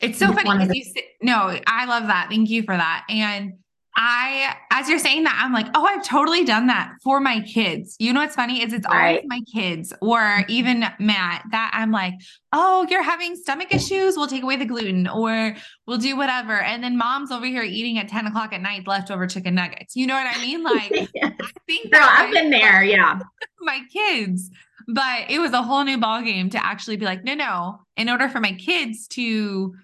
[0.00, 2.26] It's so funny wanted because you say, no, I love that.
[2.28, 3.04] Thank you for that.
[3.08, 3.54] And
[3.94, 7.96] I, as you're saying that, I'm like, oh, I've totally done that for my kids.
[7.98, 12.14] You know what's funny is it's always my kids or even Matt that I'm like,
[12.52, 14.16] oh, you're having stomach issues.
[14.16, 15.54] We'll take away the gluten or
[15.86, 16.58] we'll do whatever.
[16.58, 19.94] And then mom's over here eating at 10 o'clock at night leftover chicken nuggets.
[19.94, 20.62] You know what I mean?
[20.72, 22.82] Like, I think that I've been there.
[22.82, 23.18] Yeah.
[23.60, 24.48] my kids.
[24.88, 27.80] But it was a whole new ballgame to actually be like, no, no.
[27.96, 29.74] In order for my kids to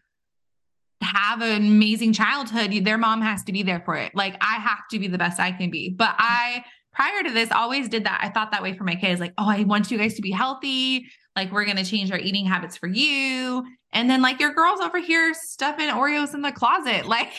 [1.00, 4.14] have an amazing childhood, their mom has to be there for it.
[4.14, 5.90] Like I have to be the best I can be.
[5.90, 8.20] But I prior to this always did that.
[8.22, 9.20] I thought that way for my kids.
[9.20, 11.06] Like, oh, I want you guys to be healthy.
[11.36, 13.64] Like we're gonna change our eating habits for you.
[13.92, 17.06] And then like your girls over here stuffing Oreos in the closet.
[17.06, 17.32] Like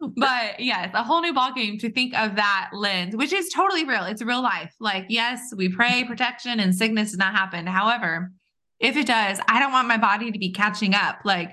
[0.00, 4.04] but yes, a whole new ballgame to think of that lens, which is totally real.
[4.04, 4.74] It's real life.
[4.80, 7.66] Like, yes, we pray protection and sickness does not happen.
[7.66, 8.32] However,
[8.80, 11.50] if it does, I don't want my body to be catching up, like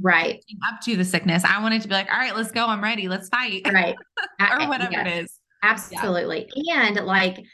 [0.00, 0.44] right.
[0.68, 1.44] up to the sickness.
[1.44, 2.66] I want it to be like, all right, let's go.
[2.66, 3.08] I'm ready.
[3.08, 3.62] Let's fight.
[3.72, 3.94] Right.
[4.40, 5.06] or whatever Yes.
[5.06, 5.38] it is.
[5.62, 6.50] Absolutely.
[6.72, 7.44] And like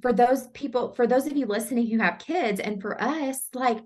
[0.00, 3.78] for those people, for those of you listening who have kids, and for us, like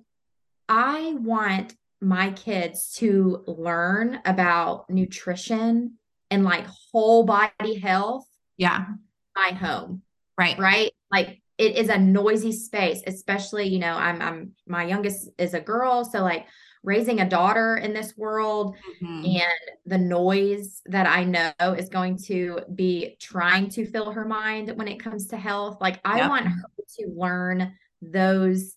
[0.69, 5.95] I want my kids to learn about nutrition
[6.31, 8.27] and like whole body health
[8.59, 8.85] Yeah.
[9.35, 10.03] my home,
[10.39, 10.59] Right.
[10.59, 10.93] right?
[11.11, 15.61] Like it is a noisy space, especially, you know, I'm I'm my youngest is a
[15.61, 16.47] girl, so like
[16.83, 19.41] raising a daughter in this world Mhm.
[19.41, 24.71] and the noise that I know is going to be trying to fill her mind
[24.77, 25.79] when it comes to health.
[25.81, 26.29] Like, I Yep.
[26.29, 26.63] want her
[26.99, 28.77] to learn those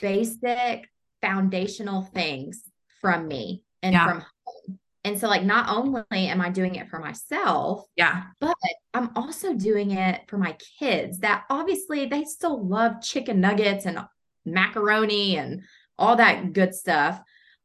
[0.00, 0.88] basic
[1.20, 2.62] foundational things
[3.00, 4.04] from me and Yeah.
[4.04, 4.78] from home.
[5.08, 8.24] And so, like, not only am I doing it for myself, Yeah.
[8.40, 8.54] but
[8.92, 13.98] I'm also doing it for my kids that obviously they still love chicken nuggets and
[14.44, 15.62] macaroni and
[15.98, 17.20] all that good stuff.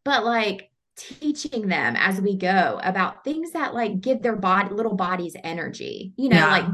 [0.06, 4.95] But like teaching them as we go about things that like give their body little
[4.95, 6.49] bodies energy, you know, Yeah.
[6.49, 6.65] like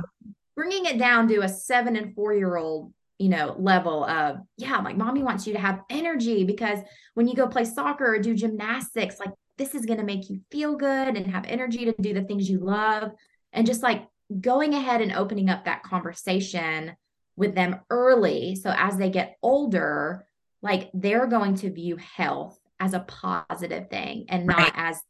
[0.55, 4.77] bringing it down to a seven and four year old, you know, level of, yeah,
[4.77, 6.79] like mommy wants you to have energy because
[7.15, 10.39] when you go play soccer or do gymnastics, like this is going to make you
[10.49, 13.11] feel good and have energy to do the things you love.
[13.53, 14.07] And just like
[14.41, 16.95] going ahead and opening up that conversation
[17.35, 18.55] with them early.
[18.55, 20.25] So as they get older,
[20.61, 24.71] like they're going to view health as a positive thing and not Right.
[24.75, 25.01] as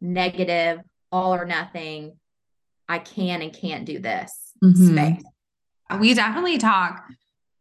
[0.00, 0.80] negative,
[1.12, 2.18] all or nothing.
[2.88, 4.92] I can and can't do this Mhm.
[4.92, 5.24] space.
[6.00, 7.06] we definitely talk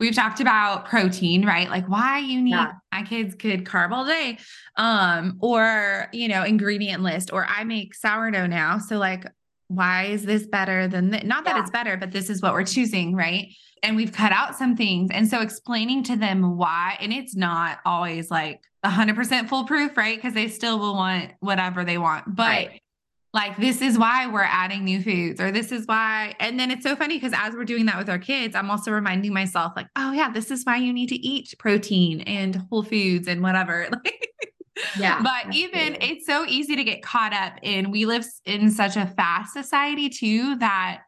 [0.04, 2.74] we've talked about protein right like why you need Yeah.
[2.92, 4.38] my kids could carb all day
[4.76, 9.24] um or you know ingredient list or i make sourdough now so like
[9.70, 11.62] why is this better than th- not that Yeah.
[11.62, 13.48] it's better but this is what we're choosing right
[13.82, 17.80] and we've cut out some things and so explaining to them why and it's not
[17.86, 22.82] always like 100% foolproof right because they still will want whatever they want but Right.
[23.34, 26.84] Like this is why we're adding new foods or this is why and then it's
[26.84, 29.88] so funny because as we're doing that with our kids i'm also reminding myself like
[29.96, 33.88] oh yeah this is why you need to eat protein and whole foods and whatever
[33.92, 34.30] like
[34.98, 35.22] Yeah.
[35.22, 36.10] but even absolutely.
[36.10, 40.10] it's so easy to get caught up in we live in such a fast society
[40.10, 41.02] too that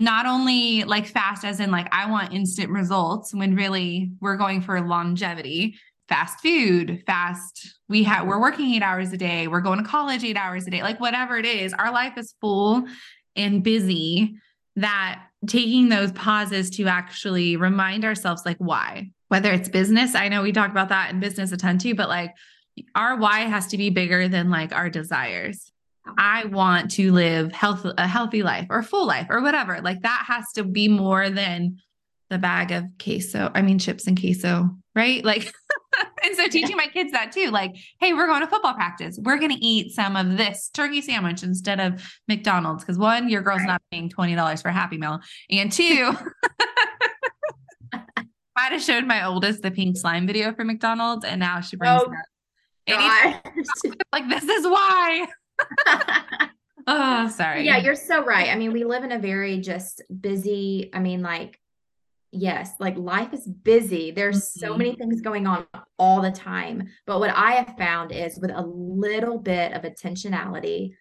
[0.00, 4.60] not only like fast as in like i want instant results when really we're going
[4.60, 5.76] for longevity
[6.08, 10.24] fast food fast we have we're working eight hours a day we're going to college
[10.24, 12.84] eight hours a day like whatever it is our life is full
[13.36, 14.34] and busy
[14.76, 19.10] that taking those pauses to actually remind ourselves like why.
[19.28, 22.08] Whether it's business i know we talk about that in business a ton too but
[22.08, 22.34] like
[22.94, 25.72] our why has to be bigger than like our desires.
[26.18, 30.24] I want to live health a healthy life or full life or whatever like that
[30.26, 31.78] has to be more than
[32.28, 35.24] the bag of queso i mean chips and queso right?
[35.24, 35.52] Like
[36.24, 39.18] and so teaching my kids that too, like, hey, we're going to football practice.
[39.20, 42.84] We're going to eat some of this turkey sandwich instead of McDonald's.
[42.84, 43.68] Cause one, your girl's right.
[43.68, 45.20] not paying $20 for a happy meal.
[45.50, 46.12] And two,
[48.56, 51.24] might have showed my oldest the pink slime video for McDonald's.
[51.24, 52.12] And now she brings oh,
[52.86, 54.04] it up.
[54.12, 55.26] like, this is why.
[56.86, 57.64] oh, sorry.
[57.64, 58.48] Yeah, you're so right.
[58.48, 61.58] I mean, we live in a very just busy, I mean, like
[62.32, 64.10] yes, like life is busy.
[64.10, 64.66] There's mm-hmm.
[64.66, 65.66] so many things going on
[65.98, 66.88] all the time.
[67.06, 70.94] But what I have found is with a little bit of intentionality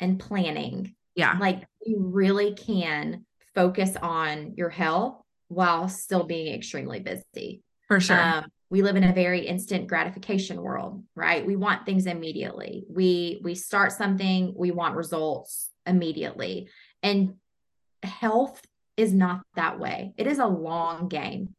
[0.00, 7.00] and planning, yeah, like you really can focus on your health while still being extremely
[7.00, 7.62] busy.
[7.88, 8.20] For sure.
[8.20, 11.44] Um, we live in a very instant gratification world, right?
[11.44, 12.84] We want things immediately.
[12.88, 16.68] We we start something, we want results immediately.
[17.02, 17.34] And
[18.02, 18.62] health
[19.00, 20.12] is not that way.
[20.16, 21.54] It is a long game.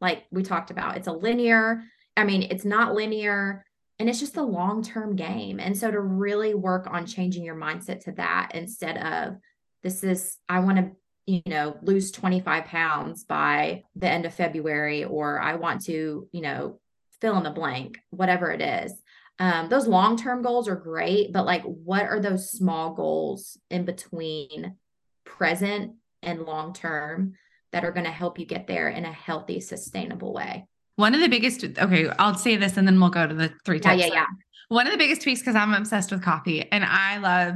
[0.00, 1.82] Like we talked about, it's a linear,
[2.16, 3.64] I mean, it's not linear
[3.98, 5.60] and it's just a long-term game.
[5.60, 9.36] And so to really work on changing your mindset to that instead of
[9.82, 10.90] this is I want to
[11.26, 16.40] you know lose 25 pounds by the end of february or i want to you
[16.40, 16.80] know
[17.20, 18.92] fill in the blank whatever it is
[19.38, 24.76] um, those long-term goals are great but like what are those small goals in between
[25.24, 27.34] present and long term
[27.72, 30.66] that are going to help you get there in a healthy, sustainable way.
[30.96, 33.80] One of the biggest, okay, I'll say this and then we'll go to the three
[33.80, 33.96] tips.
[33.96, 34.26] Yeah, yeah, yeah.
[34.68, 37.54] One of the biggest tweaks because I'm obsessed with coffee and I love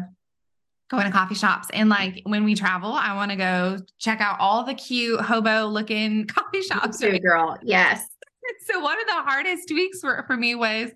[0.89, 1.69] going to coffee shops.
[1.73, 5.67] And like when we travel, I want to go check out all the cute hobo
[5.67, 6.99] looking coffee shops.
[6.99, 7.59] Too, girl.
[7.63, 8.07] Yes.
[8.67, 10.91] so one of the hardest tweaks for, for me was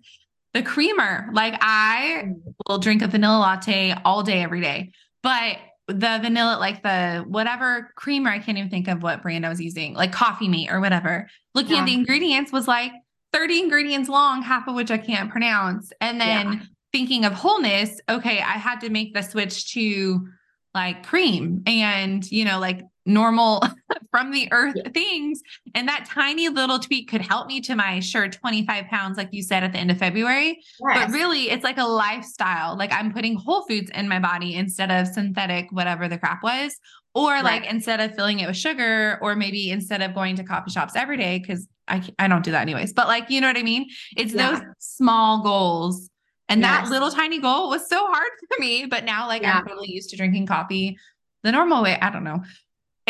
[0.54, 1.28] the creamer.
[1.32, 2.54] Like I mm.
[2.68, 4.92] will drink a vanilla latte all day, every day.
[5.22, 5.58] But
[5.92, 9.60] the vanilla, like the whatever creamer, I can't even think of what brand I was
[9.60, 11.28] using, like coffee mate or whatever.
[11.54, 11.80] Looking yeah.
[11.80, 12.92] at the ingredients was like
[13.32, 15.92] 30 ingredients long, half of which I can't pronounce.
[16.00, 16.60] And then yeah.
[16.92, 20.26] thinking of wholeness, okay, I had to make the switch to
[20.74, 23.62] like cream and, you know, like normal
[24.10, 24.88] from the earth yeah.
[24.90, 25.42] things.
[25.74, 29.42] And that tiny little tweak could help me to my sure 25 pounds, like you
[29.42, 30.62] said at the end of February.
[30.80, 31.06] Yes.
[31.06, 32.76] But really, it's like a lifestyle.
[32.76, 36.76] Like I'm putting whole foods in my body instead of synthetic, whatever the crap was.
[37.12, 37.44] Or right.
[37.44, 40.94] like instead of filling it with sugar, or maybe instead of going to coffee shops
[40.94, 42.92] every day, because I, I don't do that anyways.
[42.92, 43.88] But like, you know what I mean?
[44.16, 44.52] It's yeah.
[44.52, 46.08] those small goals.
[46.48, 46.88] And yes.
[46.88, 48.86] that little tiny goal was so hard for me.
[48.86, 49.58] But now, like, yeah.
[49.58, 50.98] I'm totally used to drinking coffee
[51.42, 51.98] the normal way.
[52.00, 52.42] I don't know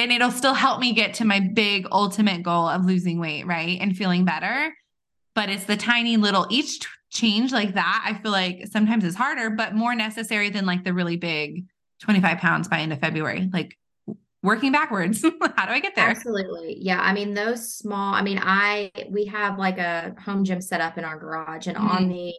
[0.00, 3.78] and it'll still help me get to my big ultimate goal of losing weight, right?
[3.80, 4.74] And feeling better.
[5.34, 8.02] But it's the tiny little each change like that.
[8.06, 11.66] I feel like sometimes is harder, but more necessary than like the really big
[12.00, 13.50] 25 pounds by end of February.
[13.52, 13.76] Like
[14.42, 15.22] working backwards.
[15.56, 16.08] How do I get there?
[16.08, 16.78] Absolutely.
[16.80, 17.00] Yeah.
[17.00, 20.96] I mean, those small, I mean, I, we have like a home gym set up
[20.96, 21.88] in our garage and mm-hmm.
[21.88, 22.34] on the,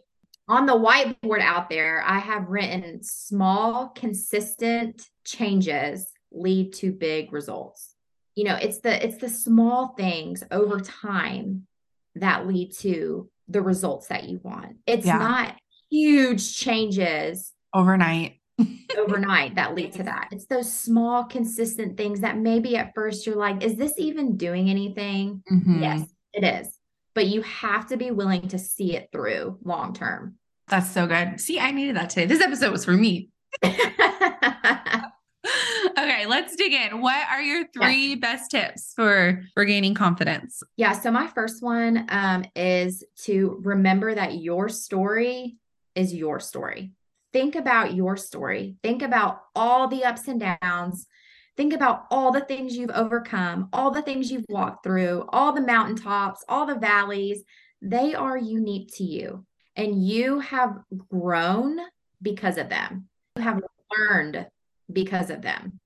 [0.48, 7.94] on the whiteboard out there, I have written small, consistent changes lead to big results.
[8.34, 11.66] You know, it's the it's the small things over time
[12.14, 14.76] that lead to the results that you want.
[14.86, 15.18] It's yeah.
[15.18, 15.56] not
[15.90, 18.38] huge changes overnight.
[18.98, 20.28] overnight that lead to that.
[20.30, 24.70] It's those small, consistent things that maybe at first you're like, is this even doing
[24.70, 25.42] anything?
[25.50, 25.82] Mm-hmm.
[25.82, 26.78] Yes, it is.
[27.14, 30.36] But you have to be willing to see it through long term.
[30.68, 31.40] That's so good.
[31.40, 32.26] See, I needed that today.
[32.26, 33.30] This episode was for me.
[35.98, 37.00] okay, let's dig in.
[37.00, 38.14] What are your three yeah.
[38.16, 40.62] best tips for regaining confidence?
[40.76, 45.56] Yeah, so my first one um, is to remember that your story
[45.94, 46.92] is your story.
[47.32, 48.76] Think about your story.
[48.82, 51.06] Think about all the ups and downs.
[51.56, 55.60] Think about all the things you've overcome, all the things you've walked through, all the
[55.60, 57.42] mountaintops, all the valleys.
[57.80, 59.44] They are unique to you,
[59.76, 60.78] and you have
[61.10, 61.78] grown
[62.22, 63.08] because of them.
[63.36, 63.60] You have
[63.98, 64.46] learned
[64.90, 65.80] because of them.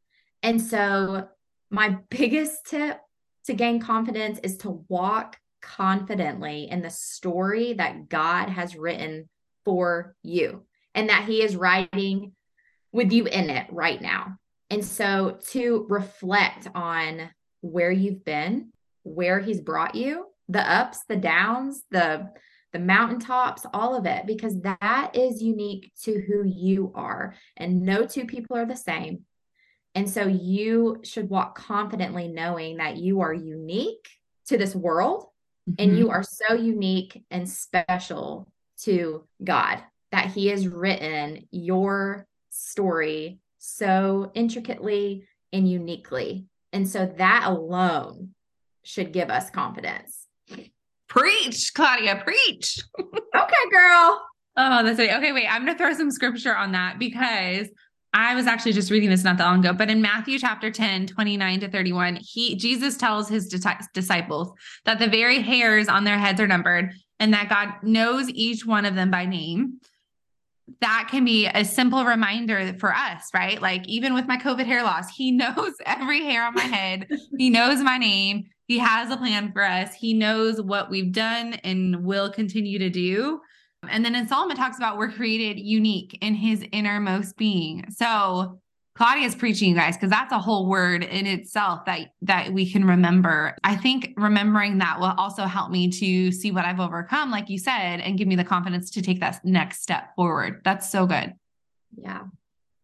[0.46, 1.26] And so,
[1.70, 3.00] my biggest tip
[3.46, 9.28] to gain confidence is to walk confidently in the story that God has written
[9.64, 12.32] for you and that He is writing
[12.92, 14.36] with you in it right now.
[14.70, 17.28] And so, to reflect on
[17.60, 18.72] where you've been,
[19.02, 22.30] where He's brought you, the ups, the downs, the
[22.72, 27.34] the mountaintops, all of it, because that is unique to who you are.
[27.56, 29.24] And no two people are the same.
[29.96, 34.08] And so you should walk confidently knowing that you are unique
[34.46, 35.26] to this world
[35.68, 35.82] mm-hmm.
[35.82, 38.46] and you are so unique and special
[38.82, 39.82] to God
[40.12, 46.44] that He has written your story so intricately and uniquely.
[46.72, 48.34] And so that alone
[48.84, 50.26] should give us confidence
[51.08, 52.78] Preach, Claudia, preach.
[53.00, 54.26] okay, girl.
[54.58, 55.14] Oh, that's right.
[55.14, 55.46] Okay, wait.
[55.46, 57.68] I'm going to throw some scripture on that because
[58.16, 61.06] I was actually just reading this not that long ago, but in Matthew chapter 10,
[61.06, 63.46] 29 to 31, he Jesus tells his
[63.92, 64.52] disciples
[64.86, 68.86] that the very hairs on their heads are numbered and that God knows each one
[68.86, 69.80] of them by name.
[70.80, 73.60] That can be a simple reminder for us, right?
[73.60, 77.08] Like even with my COVID hair loss, he knows every hair on my head.
[77.36, 78.46] he knows my name.
[78.66, 79.92] He has a plan for us.
[79.92, 83.42] He knows what we've done and will continue to do.
[83.90, 87.84] And then in Solomon talks about we're created unique in his innermost being.
[87.90, 88.60] So
[88.96, 92.84] Claudia's preaching, you guys, because that's a whole word in itself that that we can
[92.84, 93.54] remember.
[93.62, 97.58] I think remembering that will also help me to see what I've overcome, like you
[97.58, 100.62] said, and give me the confidence to take that next step forward.
[100.64, 101.34] That's so good.
[101.94, 102.22] Yeah.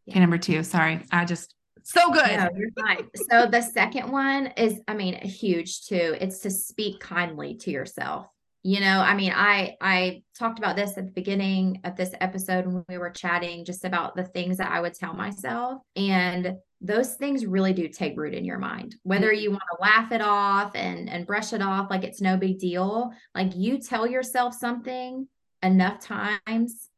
[0.04, 0.12] yeah.
[0.12, 0.62] Okay, number two.
[0.62, 2.26] Sorry, I just so good.
[2.26, 3.08] No, you're fine.
[3.30, 6.16] so the second one is, I mean, huge too.
[6.20, 8.26] It's to speak kindly to yourself
[8.62, 12.66] you know i mean i i talked about this at the beginning of this episode
[12.66, 17.14] when we were chatting just about the things that i would tell myself and those
[17.14, 19.42] things really do take root in your mind whether mm-hmm.
[19.42, 22.58] you want to laugh it off and and brush it off like it's no big
[22.58, 25.26] deal like you tell yourself something
[25.62, 26.88] enough times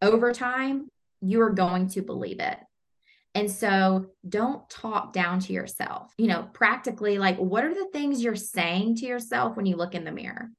[0.00, 0.88] over time
[1.20, 2.58] you are going to believe it
[3.34, 6.12] and so don't talk down to yourself.
[6.18, 9.94] You know, practically, like, what are the things you're saying to yourself when you look
[9.94, 10.50] in the mirror?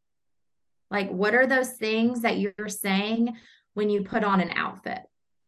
[0.93, 3.35] Like, what are those things that you're saying
[3.73, 4.99] when you put on an outfit?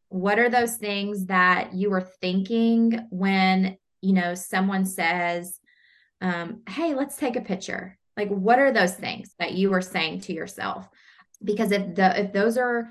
[0.10, 5.60] What are those things that you are thinking when, you know, someone says,
[6.20, 8.00] um, hey, let's take a picture?
[8.18, 10.90] Like, what are those things that you are saying to yourself?
[11.44, 12.90] Because if the if those are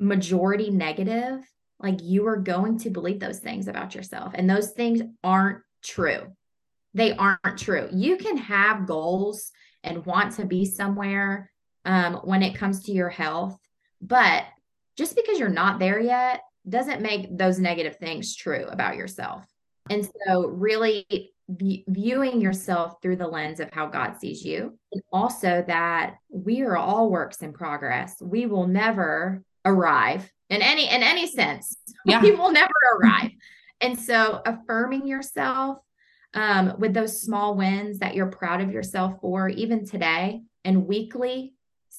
[0.00, 1.44] majority negative,
[1.78, 4.32] like you are going to believe those things about yourself.
[4.34, 6.32] And those things aren't true.
[6.92, 7.88] They aren't true.
[7.92, 9.52] You can have goals
[9.84, 11.52] and want to be somewhere
[11.84, 13.58] um, when it comes to your health.
[14.00, 14.44] But
[14.96, 19.44] just because you're not there yet doesn't make those negative things true about yourself.
[19.90, 25.62] And so, really viewing yourself through the lens of how God sees you, and also
[25.66, 28.16] that we are all works in progress.
[28.20, 31.76] We will never arrive in any in any sense.
[32.06, 32.20] Yeah.
[32.20, 33.30] We will never arrive.
[33.80, 35.78] And so, affirming yourself
[36.34, 41.54] um, with those small wins that you're proud of yourself for, even today, and weekly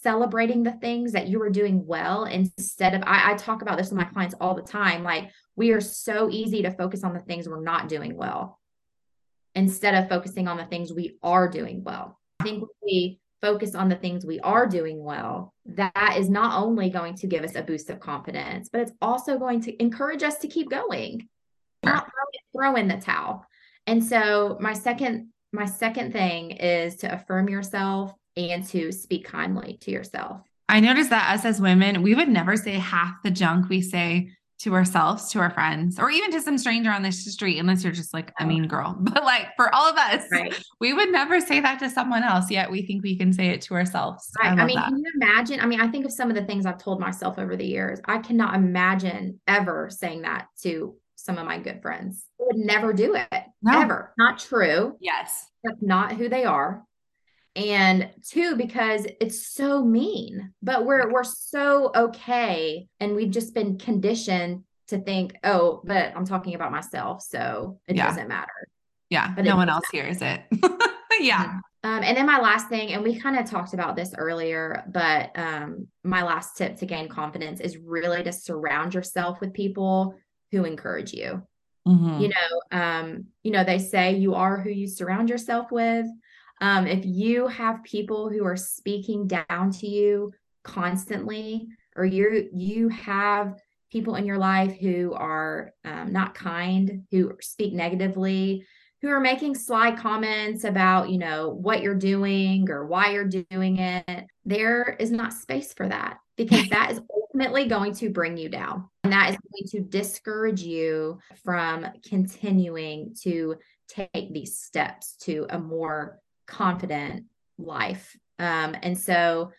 [0.06, 3.90] celebrating the things that you are doing well instead of I, I, talk about this
[3.90, 7.22] with my clients all the time like we are so easy to focus on the
[7.22, 8.60] things we're not doing well
[9.56, 12.20] instead of focusing on the things we are doing well.
[12.40, 16.92] I think we focus on the things we are doing well that is not only
[16.92, 20.38] going to give us a boost of confidence but it's also going to encourage us
[20.38, 21.28] to keep going
[21.84, 22.08] not
[22.56, 23.44] throw in the towel.
[23.88, 29.78] And so my second my second thing is to affirm yourself and to speak kindly
[29.82, 30.42] to yourself.
[30.68, 34.32] I noticed that us as women, we would never say half the junk we say
[34.58, 37.94] to ourselves, to our friends, or even to some stranger on the street, unless you're
[37.94, 38.98] just like a mean girl.
[39.02, 40.58] But like for all of us, right.
[40.80, 43.62] we would never say that to someone else, yet we think we can say it
[43.64, 44.32] to ourselves.
[44.42, 44.58] Right.
[44.58, 44.88] I, I mean, that.
[44.88, 45.60] can you imagine?
[45.60, 48.00] I mean, I think of some of the things I've told myself over the years.
[48.06, 52.26] I cannot imagine ever saying that to some of my good friends.
[52.40, 53.44] I would never do it.
[53.62, 53.82] No.
[53.82, 54.14] Ever.
[54.18, 54.96] Not true.
[55.02, 55.48] Yes.
[55.64, 56.86] That's not who they are
[57.56, 63.78] and two because it's so mean but we're we're so okay and we've just been
[63.78, 68.08] conditioned to think oh but i'm talking about myself so it yeah.
[68.08, 68.68] doesn't matter
[69.10, 70.06] yeah but no one else matter.
[70.06, 70.42] hears it
[71.22, 71.90] yeah mm-hmm.
[71.90, 75.32] um, and then my last thing and we kind of talked about this earlier but
[75.36, 80.14] um, my last tip to gain confidence is really to surround yourself with people
[80.52, 81.42] who encourage you
[81.88, 82.20] mm-hmm.
[82.20, 86.06] you know um, you know they say you are who you surround yourself with
[86.62, 90.34] um, if you have people who are speaking down to you
[90.64, 93.60] constantly, or you you have
[93.92, 98.66] people in your life who are um, not kind, who speak negatively,
[99.02, 103.78] who are making sly comments about you know what you're doing or why you're doing
[103.78, 108.50] it, there is not space for that because that is ultimately going to bring you
[108.50, 108.90] down.
[109.04, 113.56] And that is going to discourage you from continuing to
[113.88, 117.26] take these steps to a more confident
[117.58, 118.18] life.
[118.40, 119.52] Um, and so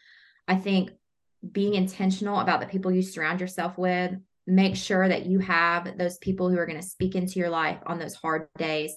[0.47, 0.91] I think
[1.53, 4.13] being intentional about the people you surround yourself with,
[4.47, 7.79] make sure that you have those people who are going to speak into your life
[7.87, 8.93] on those hard days.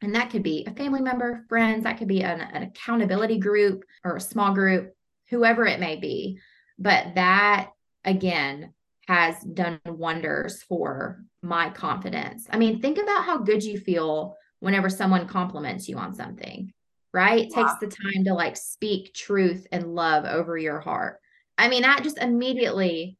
[0.00, 3.84] And that could be a family member, friends, that could be an, an accountability group
[4.04, 4.92] or a small group,
[5.28, 6.38] whoever it may be.
[6.78, 7.70] But that,
[8.04, 8.74] again,
[9.08, 12.46] has done wonders for my confidence.
[12.50, 16.72] I mean, think about how good you feel whenever someone compliments you on something
[17.12, 17.48] right?
[17.50, 17.56] Yeah.
[17.62, 21.20] Takes the time to like speak truth and love over your heart.
[21.56, 23.18] I mean, that just immediately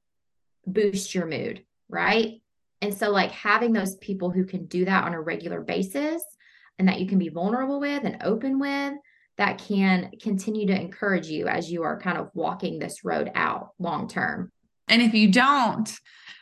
[0.67, 2.41] boosts your mood, right?
[2.81, 6.23] And so, like, having those people who can do that on a regular basis
[6.79, 8.95] and that you can be vulnerable with and open with,
[9.37, 13.71] that can continue to encourage you as you are kind of walking this road out
[13.79, 14.53] long term.
[14.89, 15.91] And if you don't,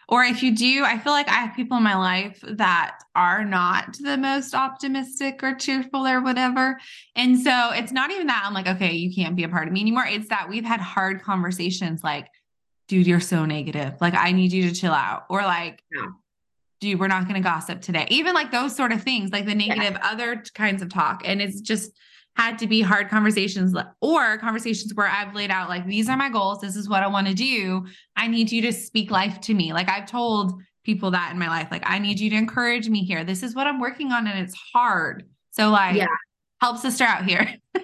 [0.08, 3.44] or if you do, I feel like I have people in my life that are
[3.44, 6.78] not the most optimistic or cheerful or whatever.
[7.16, 9.72] And so it's not even that I'm like, okay, you can't be a part of
[9.72, 10.06] me anymore.
[10.06, 12.28] It's that we've had hard conversations like,
[12.86, 13.94] dude, you're so negative.
[14.00, 15.24] Like, I need you to chill out.
[15.28, 16.06] Or like, Yeah.
[16.80, 18.06] dude, we're not going to gossip today.
[18.10, 21.22] Even like those sort of things, like the negative other kinds of talk.
[21.24, 21.90] And it's just,
[22.36, 26.28] had to be hard conversations or conversations where I've laid out like these are my
[26.28, 27.86] goals, this is what I want to do.
[28.14, 29.72] I need you to speak life to me.
[29.72, 33.04] Like I've told people that in my life, like I need you to encourage me
[33.04, 33.24] here.
[33.24, 35.24] This is what I'm working on and it's hard.
[35.52, 36.06] So like Yeah.
[36.60, 37.54] help sister out here.
[37.76, 37.82] so,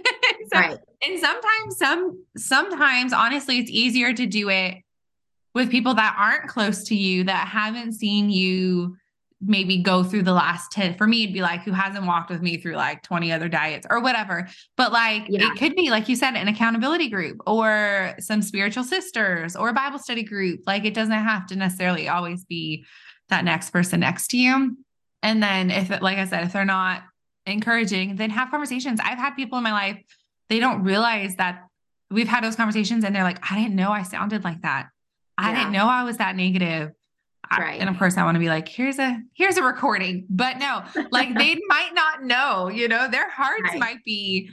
[0.54, 0.78] right.
[1.02, 4.76] And sometimes some sometimes honestly it's easier to do it
[5.54, 8.96] with people that aren't close to you that haven't seen you
[9.44, 12.40] maybe go through the last 10 for me it'd be like who hasn't walked with
[12.42, 14.48] me through like 20 other diets or whatever.
[14.76, 15.50] But like Yeah.
[15.52, 19.72] it could be like you said an accountability group or some spiritual sisters or a
[19.72, 20.60] bible study group.
[20.66, 22.84] Like it doesn't have to necessarily always be
[23.30, 24.76] that next person next to you.
[25.22, 27.02] And then if like i said if they're not
[27.46, 29.00] encouraging then have conversations.
[29.02, 29.98] I've had people in my life
[30.48, 31.64] they don't realize that
[32.10, 34.88] we've had those conversations and they're like i didn't know i sounded like that.
[35.38, 35.56] I Yeah.
[35.58, 36.92] didn't know i was that negative
[37.52, 37.80] I- Right.
[37.80, 40.26] and of course I want to be like, here's a here's a recording.
[40.30, 43.78] But no, like they might not know, you know, their hearts Right.
[43.78, 44.50] might be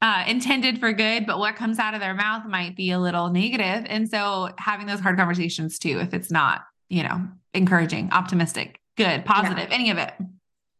[0.00, 3.28] uh intended for good, but what comes out of their mouth might be a little
[3.30, 3.84] negative.
[3.88, 9.24] And so having those hard conversations too, if it's not, you know, encouraging, optimistic, good,
[9.24, 10.12] positive, any of it.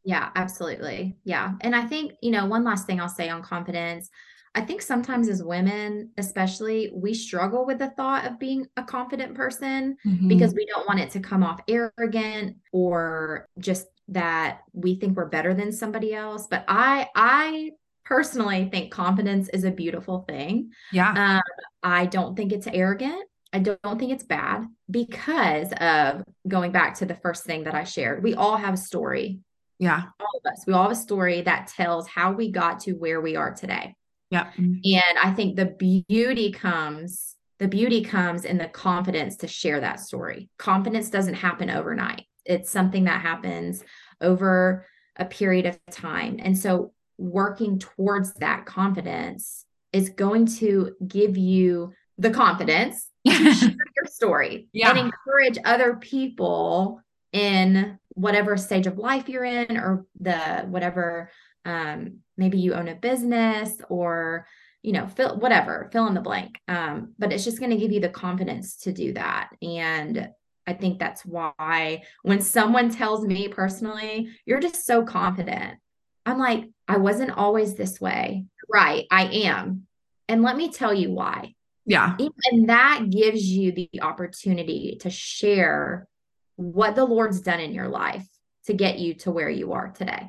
[0.05, 1.17] Yeah, absolutely.
[1.23, 1.53] Yeah.
[1.61, 4.11] And I think, you know, one last thing I'll say on confidence.
[4.55, 9.35] I think sometimes as women, especially, we struggle with the thought of being a confident
[9.35, 10.29] person Mm-hmm.
[10.29, 15.27] because we don't want it to come off arrogant or just that we think we're
[15.29, 16.47] better than somebody else.
[16.51, 17.71] But I I
[18.05, 20.71] personally think confidence is a beautiful thing.
[20.93, 21.37] yeah.
[21.37, 21.43] Um,
[21.83, 23.23] I don't think it's arrogant.
[23.55, 27.75] I don't, don't think it's bad because of going back to the first thing that
[27.75, 28.23] I shared.
[28.23, 29.41] We all have a story
[29.79, 30.03] Yeah.
[30.21, 30.65] all of us.
[30.67, 33.95] We all have a story that tells how we got to where we are today.
[34.33, 34.55] Yep.
[34.57, 35.67] And I think the
[36.09, 40.49] beauty comes, the beauty comes in the confidence to share that story.
[40.59, 42.25] Confidence doesn't happen overnight.
[42.45, 43.85] It's something that happens
[44.21, 46.39] over a period of time.
[46.43, 53.71] And so working towards that confidence is going to give you the confidence to share
[53.97, 54.91] your story Yeah.
[54.91, 57.01] and encourage other people
[57.33, 61.31] in whatever stage of life you're in or the whatever
[61.65, 64.47] um maybe you own a business or
[64.83, 67.93] you know fill whatever fill in the blank um but it's just going to give
[67.93, 70.29] you the confidence to do that and
[70.67, 75.79] i think that's why when someone tells me personally you're just so confident
[76.27, 79.87] i'm like i wasn't always this way right i am
[80.29, 81.55] and let me tell you why
[81.87, 82.17] Yeah.
[82.19, 86.09] and that gives you the opportunity to share
[86.57, 88.27] what the Lord's done in your life
[88.67, 90.29] to get you to where you are today.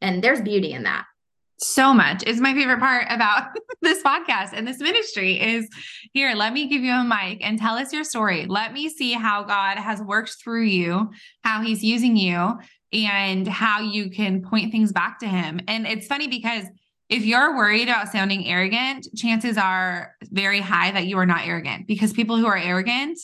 [0.00, 1.04] And there's beauty in that.
[1.58, 3.48] So much is my favorite part about
[3.82, 5.68] this podcast and this ministry is
[6.12, 9.12] here let me give you a mic and tell us your story let me see
[9.12, 11.10] how god has worked through you
[11.44, 12.58] how he's using you
[12.92, 16.64] and how you can point things back to him and it's funny because
[17.08, 21.86] if you're worried about sounding arrogant chances are very high that you are not arrogant
[21.86, 23.18] because people who are arrogant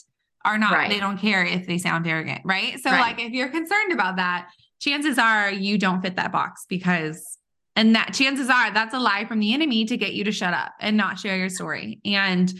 [0.44, 0.88] are not Right.
[0.88, 3.00] they don't care if they sound arrogant right so Right.
[3.16, 4.48] like if you're concerned about that
[4.80, 7.38] chances are you don't fit that box because
[7.76, 10.54] and that chances are that's a lie from the enemy to get you to shut
[10.54, 12.00] up and not share your story.
[12.04, 12.52] And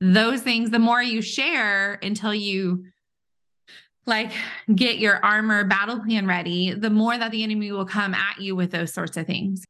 [0.00, 2.84] those things, the more you share until you
[4.06, 4.32] like
[4.74, 8.56] get your armor battle plan ready, the more that the enemy will come at you
[8.56, 9.64] with those sorts of things.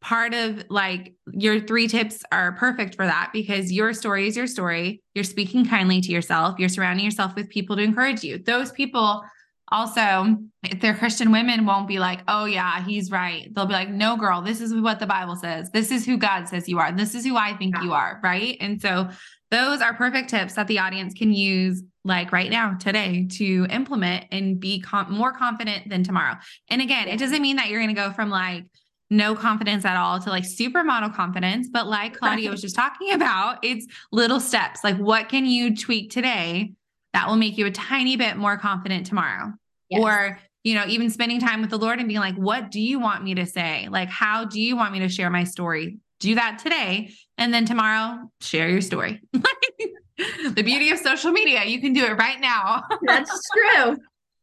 [0.00, 4.46] Part of like your three tips are perfect for that because your story is your
[4.46, 5.02] story.
[5.14, 6.58] You're speaking kindly to yourself.
[6.58, 8.38] You're surrounding yourself with people to encourage you.
[8.38, 9.22] Those people
[9.70, 13.52] also, if they're Christian women, won't be like, oh, yeah, he's right.
[13.54, 15.70] They'll be like, no, girl, this is what the Bible says.
[15.70, 16.92] This is who God says you are.
[16.92, 17.82] This is who I think Yeah.
[17.84, 18.20] you are.
[18.22, 18.56] Right.
[18.60, 19.08] And so
[19.50, 24.24] those are perfect tips that the audience can use like right now, today, to implement
[24.32, 26.34] and be com- more confident than tomorrow.
[26.70, 28.64] And again, it doesn't mean that you're going to go from like,
[29.12, 31.68] no confidence at all to like supermodel confidence.
[31.68, 34.84] But like Claudia was just talking about, it's little steps.
[34.84, 36.72] Like, what can you tweak today
[37.12, 39.52] that will make you a tiny bit more confident tomorrow?
[39.88, 40.02] Yes.
[40.02, 43.00] or you know even spending time with the lord and being like what do you
[43.00, 46.34] want me to say like how do you want me to share my story Do
[46.34, 47.10] that today.
[47.38, 49.22] And then tomorrow, share your story.
[49.32, 52.84] the beauty of social media, you can do it right now.
[53.06, 53.96] That's true.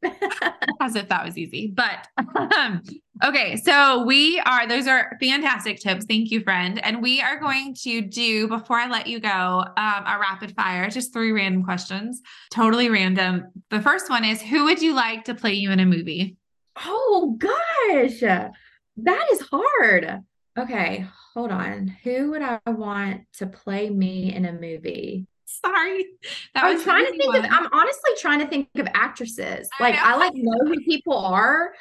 [0.81, 1.67] As if that was easy.
[1.67, 2.07] But
[2.55, 2.81] um,
[3.23, 6.05] okay, so we are, those are fantastic tips.
[6.05, 6.83] Thank you, friend.
[6.83, 10.89] And we are going to do, before I let you go, um, a rapid fire,
[10.89, 12.21] just three random questions,
[12.51, 13.51] totally random.
[13.69, 16.37] The first one is Who would you like to play you in a movie?
[16.85, 18.19] Oh, gosh.
[18.19, 20.23] That is hard.
[20.57, 21.87] Okay, hold on.
[22.03, 25.27] Who would I want to play me in a movie?
[25.65, 26.05] Sorry.
[26.53, 27.45] That I'm trying to think one.
[27.45, 29.69] of I'm honestly trying to think of actresses.
[29.79, 30.01] I like know.
[30.03, 31.73] I like know who people are.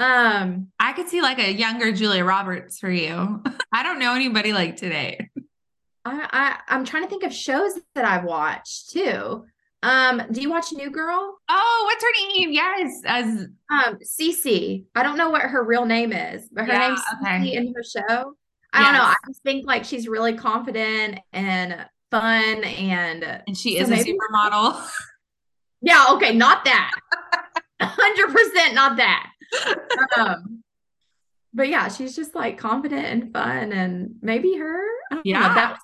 [0.00, 3.42] Um I could see like a younger Julia Roberts for you.
[3.72, 5.30] I don't know anybody like today.
[6.04, 9.44] I, I I'm trying to think of shows that I've watched too.
[9.84, 11.38] Um, do you watch New Girl?
[11.48, 12.52] Oh, what's her name?
[12.52, 14.84] Yes, as um Cece.
[14.94, 17.38] I don't know what her real name is, but her yeah, name's okay.
[17.38, 18.34] Cece in her show.
[18.72, 18.86] I yes.
[18.86, 19.04] don't know.
[19.04, 24.12] I just think like she's really confident and fun and and she so is maybe-
[24.12, 24.80] a supermodel.
[25.82, 26.92] yeah, okay, not that.
[27.82, 29.30] 100% not that.
[30.16, 30.62] Um,
[31.52, 34.82] but yeah, she's just like confident and fun and maybe her.
[35.24, 35.40] yeah.
[35.40, 35.78] Know, that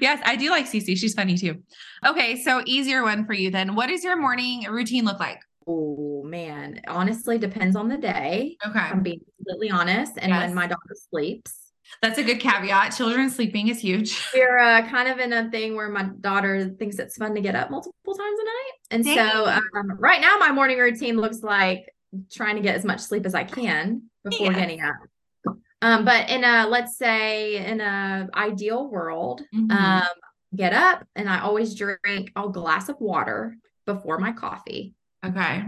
[0.00, 0.96] yes, I do like Cece.
[0.96, 1.62] She's funny too.
[2.06, 3.74] Okay, so easier one for you then.
[3.74, 5.40] What does your morning routine look like?
[5.66, 8.56] Oh man, honestly depends on the day.
[8.66, 8.78] Okay.
[8.78, 10.12] I'm being completely honest.
[10.18, 10.40] And yes.
[10.40, 11.61] when my daughter sleeps.
[12.00, 12.94] That's a good caveat.
[12.96, 14.20] Children sleeping is huge.
[14.34, 17.54] We're uh, kind of in a thing where my daughter thinks it's fun to get
[17.54, 18.72] up multiple times a night.
[18.90, 19.16] And Dang.
[19.16, 21.92] so um, right now, my morning routine looks like
[22.30, 25.56] trying to get as much sleep as I can before getting up.
[25.80, 29.70] Um, but in a let's say in a ideal world, mm-hmm.
[29.70, 30.14] um,
[30.54, 33.56] get up and I always drink a glass of water
[33.86, 34.94] before my coffee.
[35.24, 35.64] Okay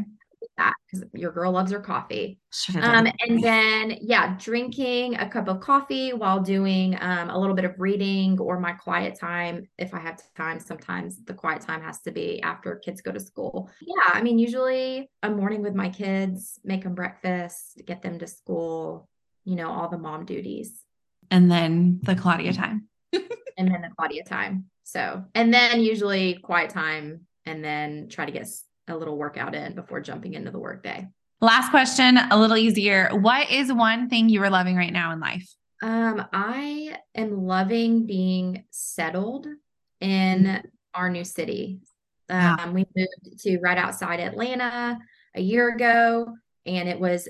[0.57, 2.39] that because your girl loves her coffee.
[2.81, 7.65] Um, and then yeah, drinking a cup of coffee while doing um, a little bit
[7.65, 10.61] of reading or my quiet time if I have time.
[10.61, 13.71] Sometimes the quiet time has to be after kids go to school.
[13.81, 18.27] Yeah, I mean, usually a morning with my kids, make them breakfast, get them to
[18.27, 19.09] school,
[19.45, 20.85] you know, all the mom duties.
[21.31, 22.89] And then the Claudia time.
[23.13, 24.67] and then the Claudia time.
[24.85, 28.47] So, and then usually quiet time and then try to get
[28.89, 31.07] a little workout in before jumping into the workday.
[31.41, 33.11] Last question, a little easier.
[33.12, 35.47] What is one thing you are loving right now in life?
[35.82, 39.47] Um, I am loving being settled
[40.01, 40.66] in mm-hmm.
[40.95, 41.80] our new city.
[42.30, 42.70] Um, yeah.
[42.70, 44.99] We moved to right outside Atlanta
[45.35, 47.28] a year ago, and it was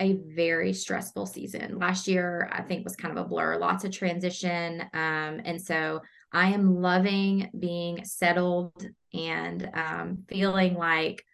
[0.00, 1.78] a very stressful season.
[1.78, 4.80] Last year, I think, was kind of a blur, lots of transition.
[4.92, 6.00] Um, and so
[6.32, 11.24] I am loving being settled and um, feeling like,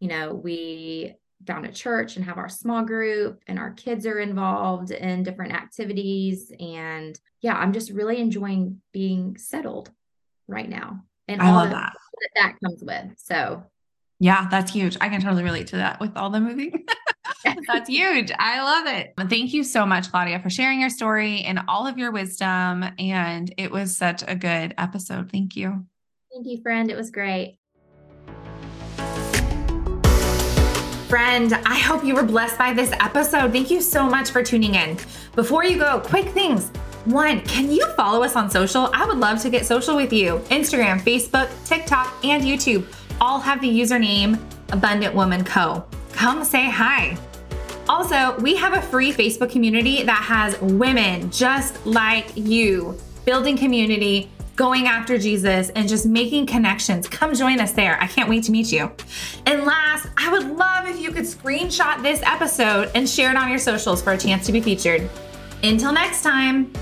[0.00, 1.14] you know, we
[1.46, 5.52] found a church and have our small group and our kids are involved in different
[5.52, 6.52] activities.
[6.58, 9.90] And yeah, I'm just really enjoying being settled
[10.46, 11.04] right now.
[11.28, 11.92] And I love that.
[12.20, 13.18] that that comes with.
[13.18, 13.64] So
[14.20, 14.96] yeah, that's huge.
[15.00, 16.84] I can totally relate to that with all the moving.
[17.66, 18.30] That's huge.
[18.38, 19.14] I love it.
[19.28, 22.84] Thank you so much, Claudia, for sharing your story and all of your wisdom.
[22.98, 25.30] And it was such a good episode.
[25.30, 25.86] Thank you.
[26.32, 26.90] Thank you, friend.
[26.90, 27.58] It was great.
[31.08, 33.52] Friend, I hope you were blessed by this episode.
[33.52, 34.96] Thank you so much for tuning in.
[35.34, 36.70] Before you go, quick things.
[37.04, 38.90] One, can you follow us on social?
[38.92, 40.38] I would love to get social with you.
[40.48, 42.86] Instagram, Facebook, TikTok, and YouTube
[43.20, 44.40] all have the username
[44.72, 45.84] Abundant Woman Co.
[46.14, 47.18] Come say hi.
[47.88, 54.30] Also, we have a free Facebook community that has women just like you building community,
[54.56, 57.08] going after Jesus, and just making connections.
[57.08, 58.00] Come join us there.
[58.00, 58.90] I can't wait to meet you.
[59.46, 63.48] And last, I would love if you could screenshot this episode and share it on
[63.50, 65.10] your socials for a chance to be featured.
[65.62, 66.72] Until next time.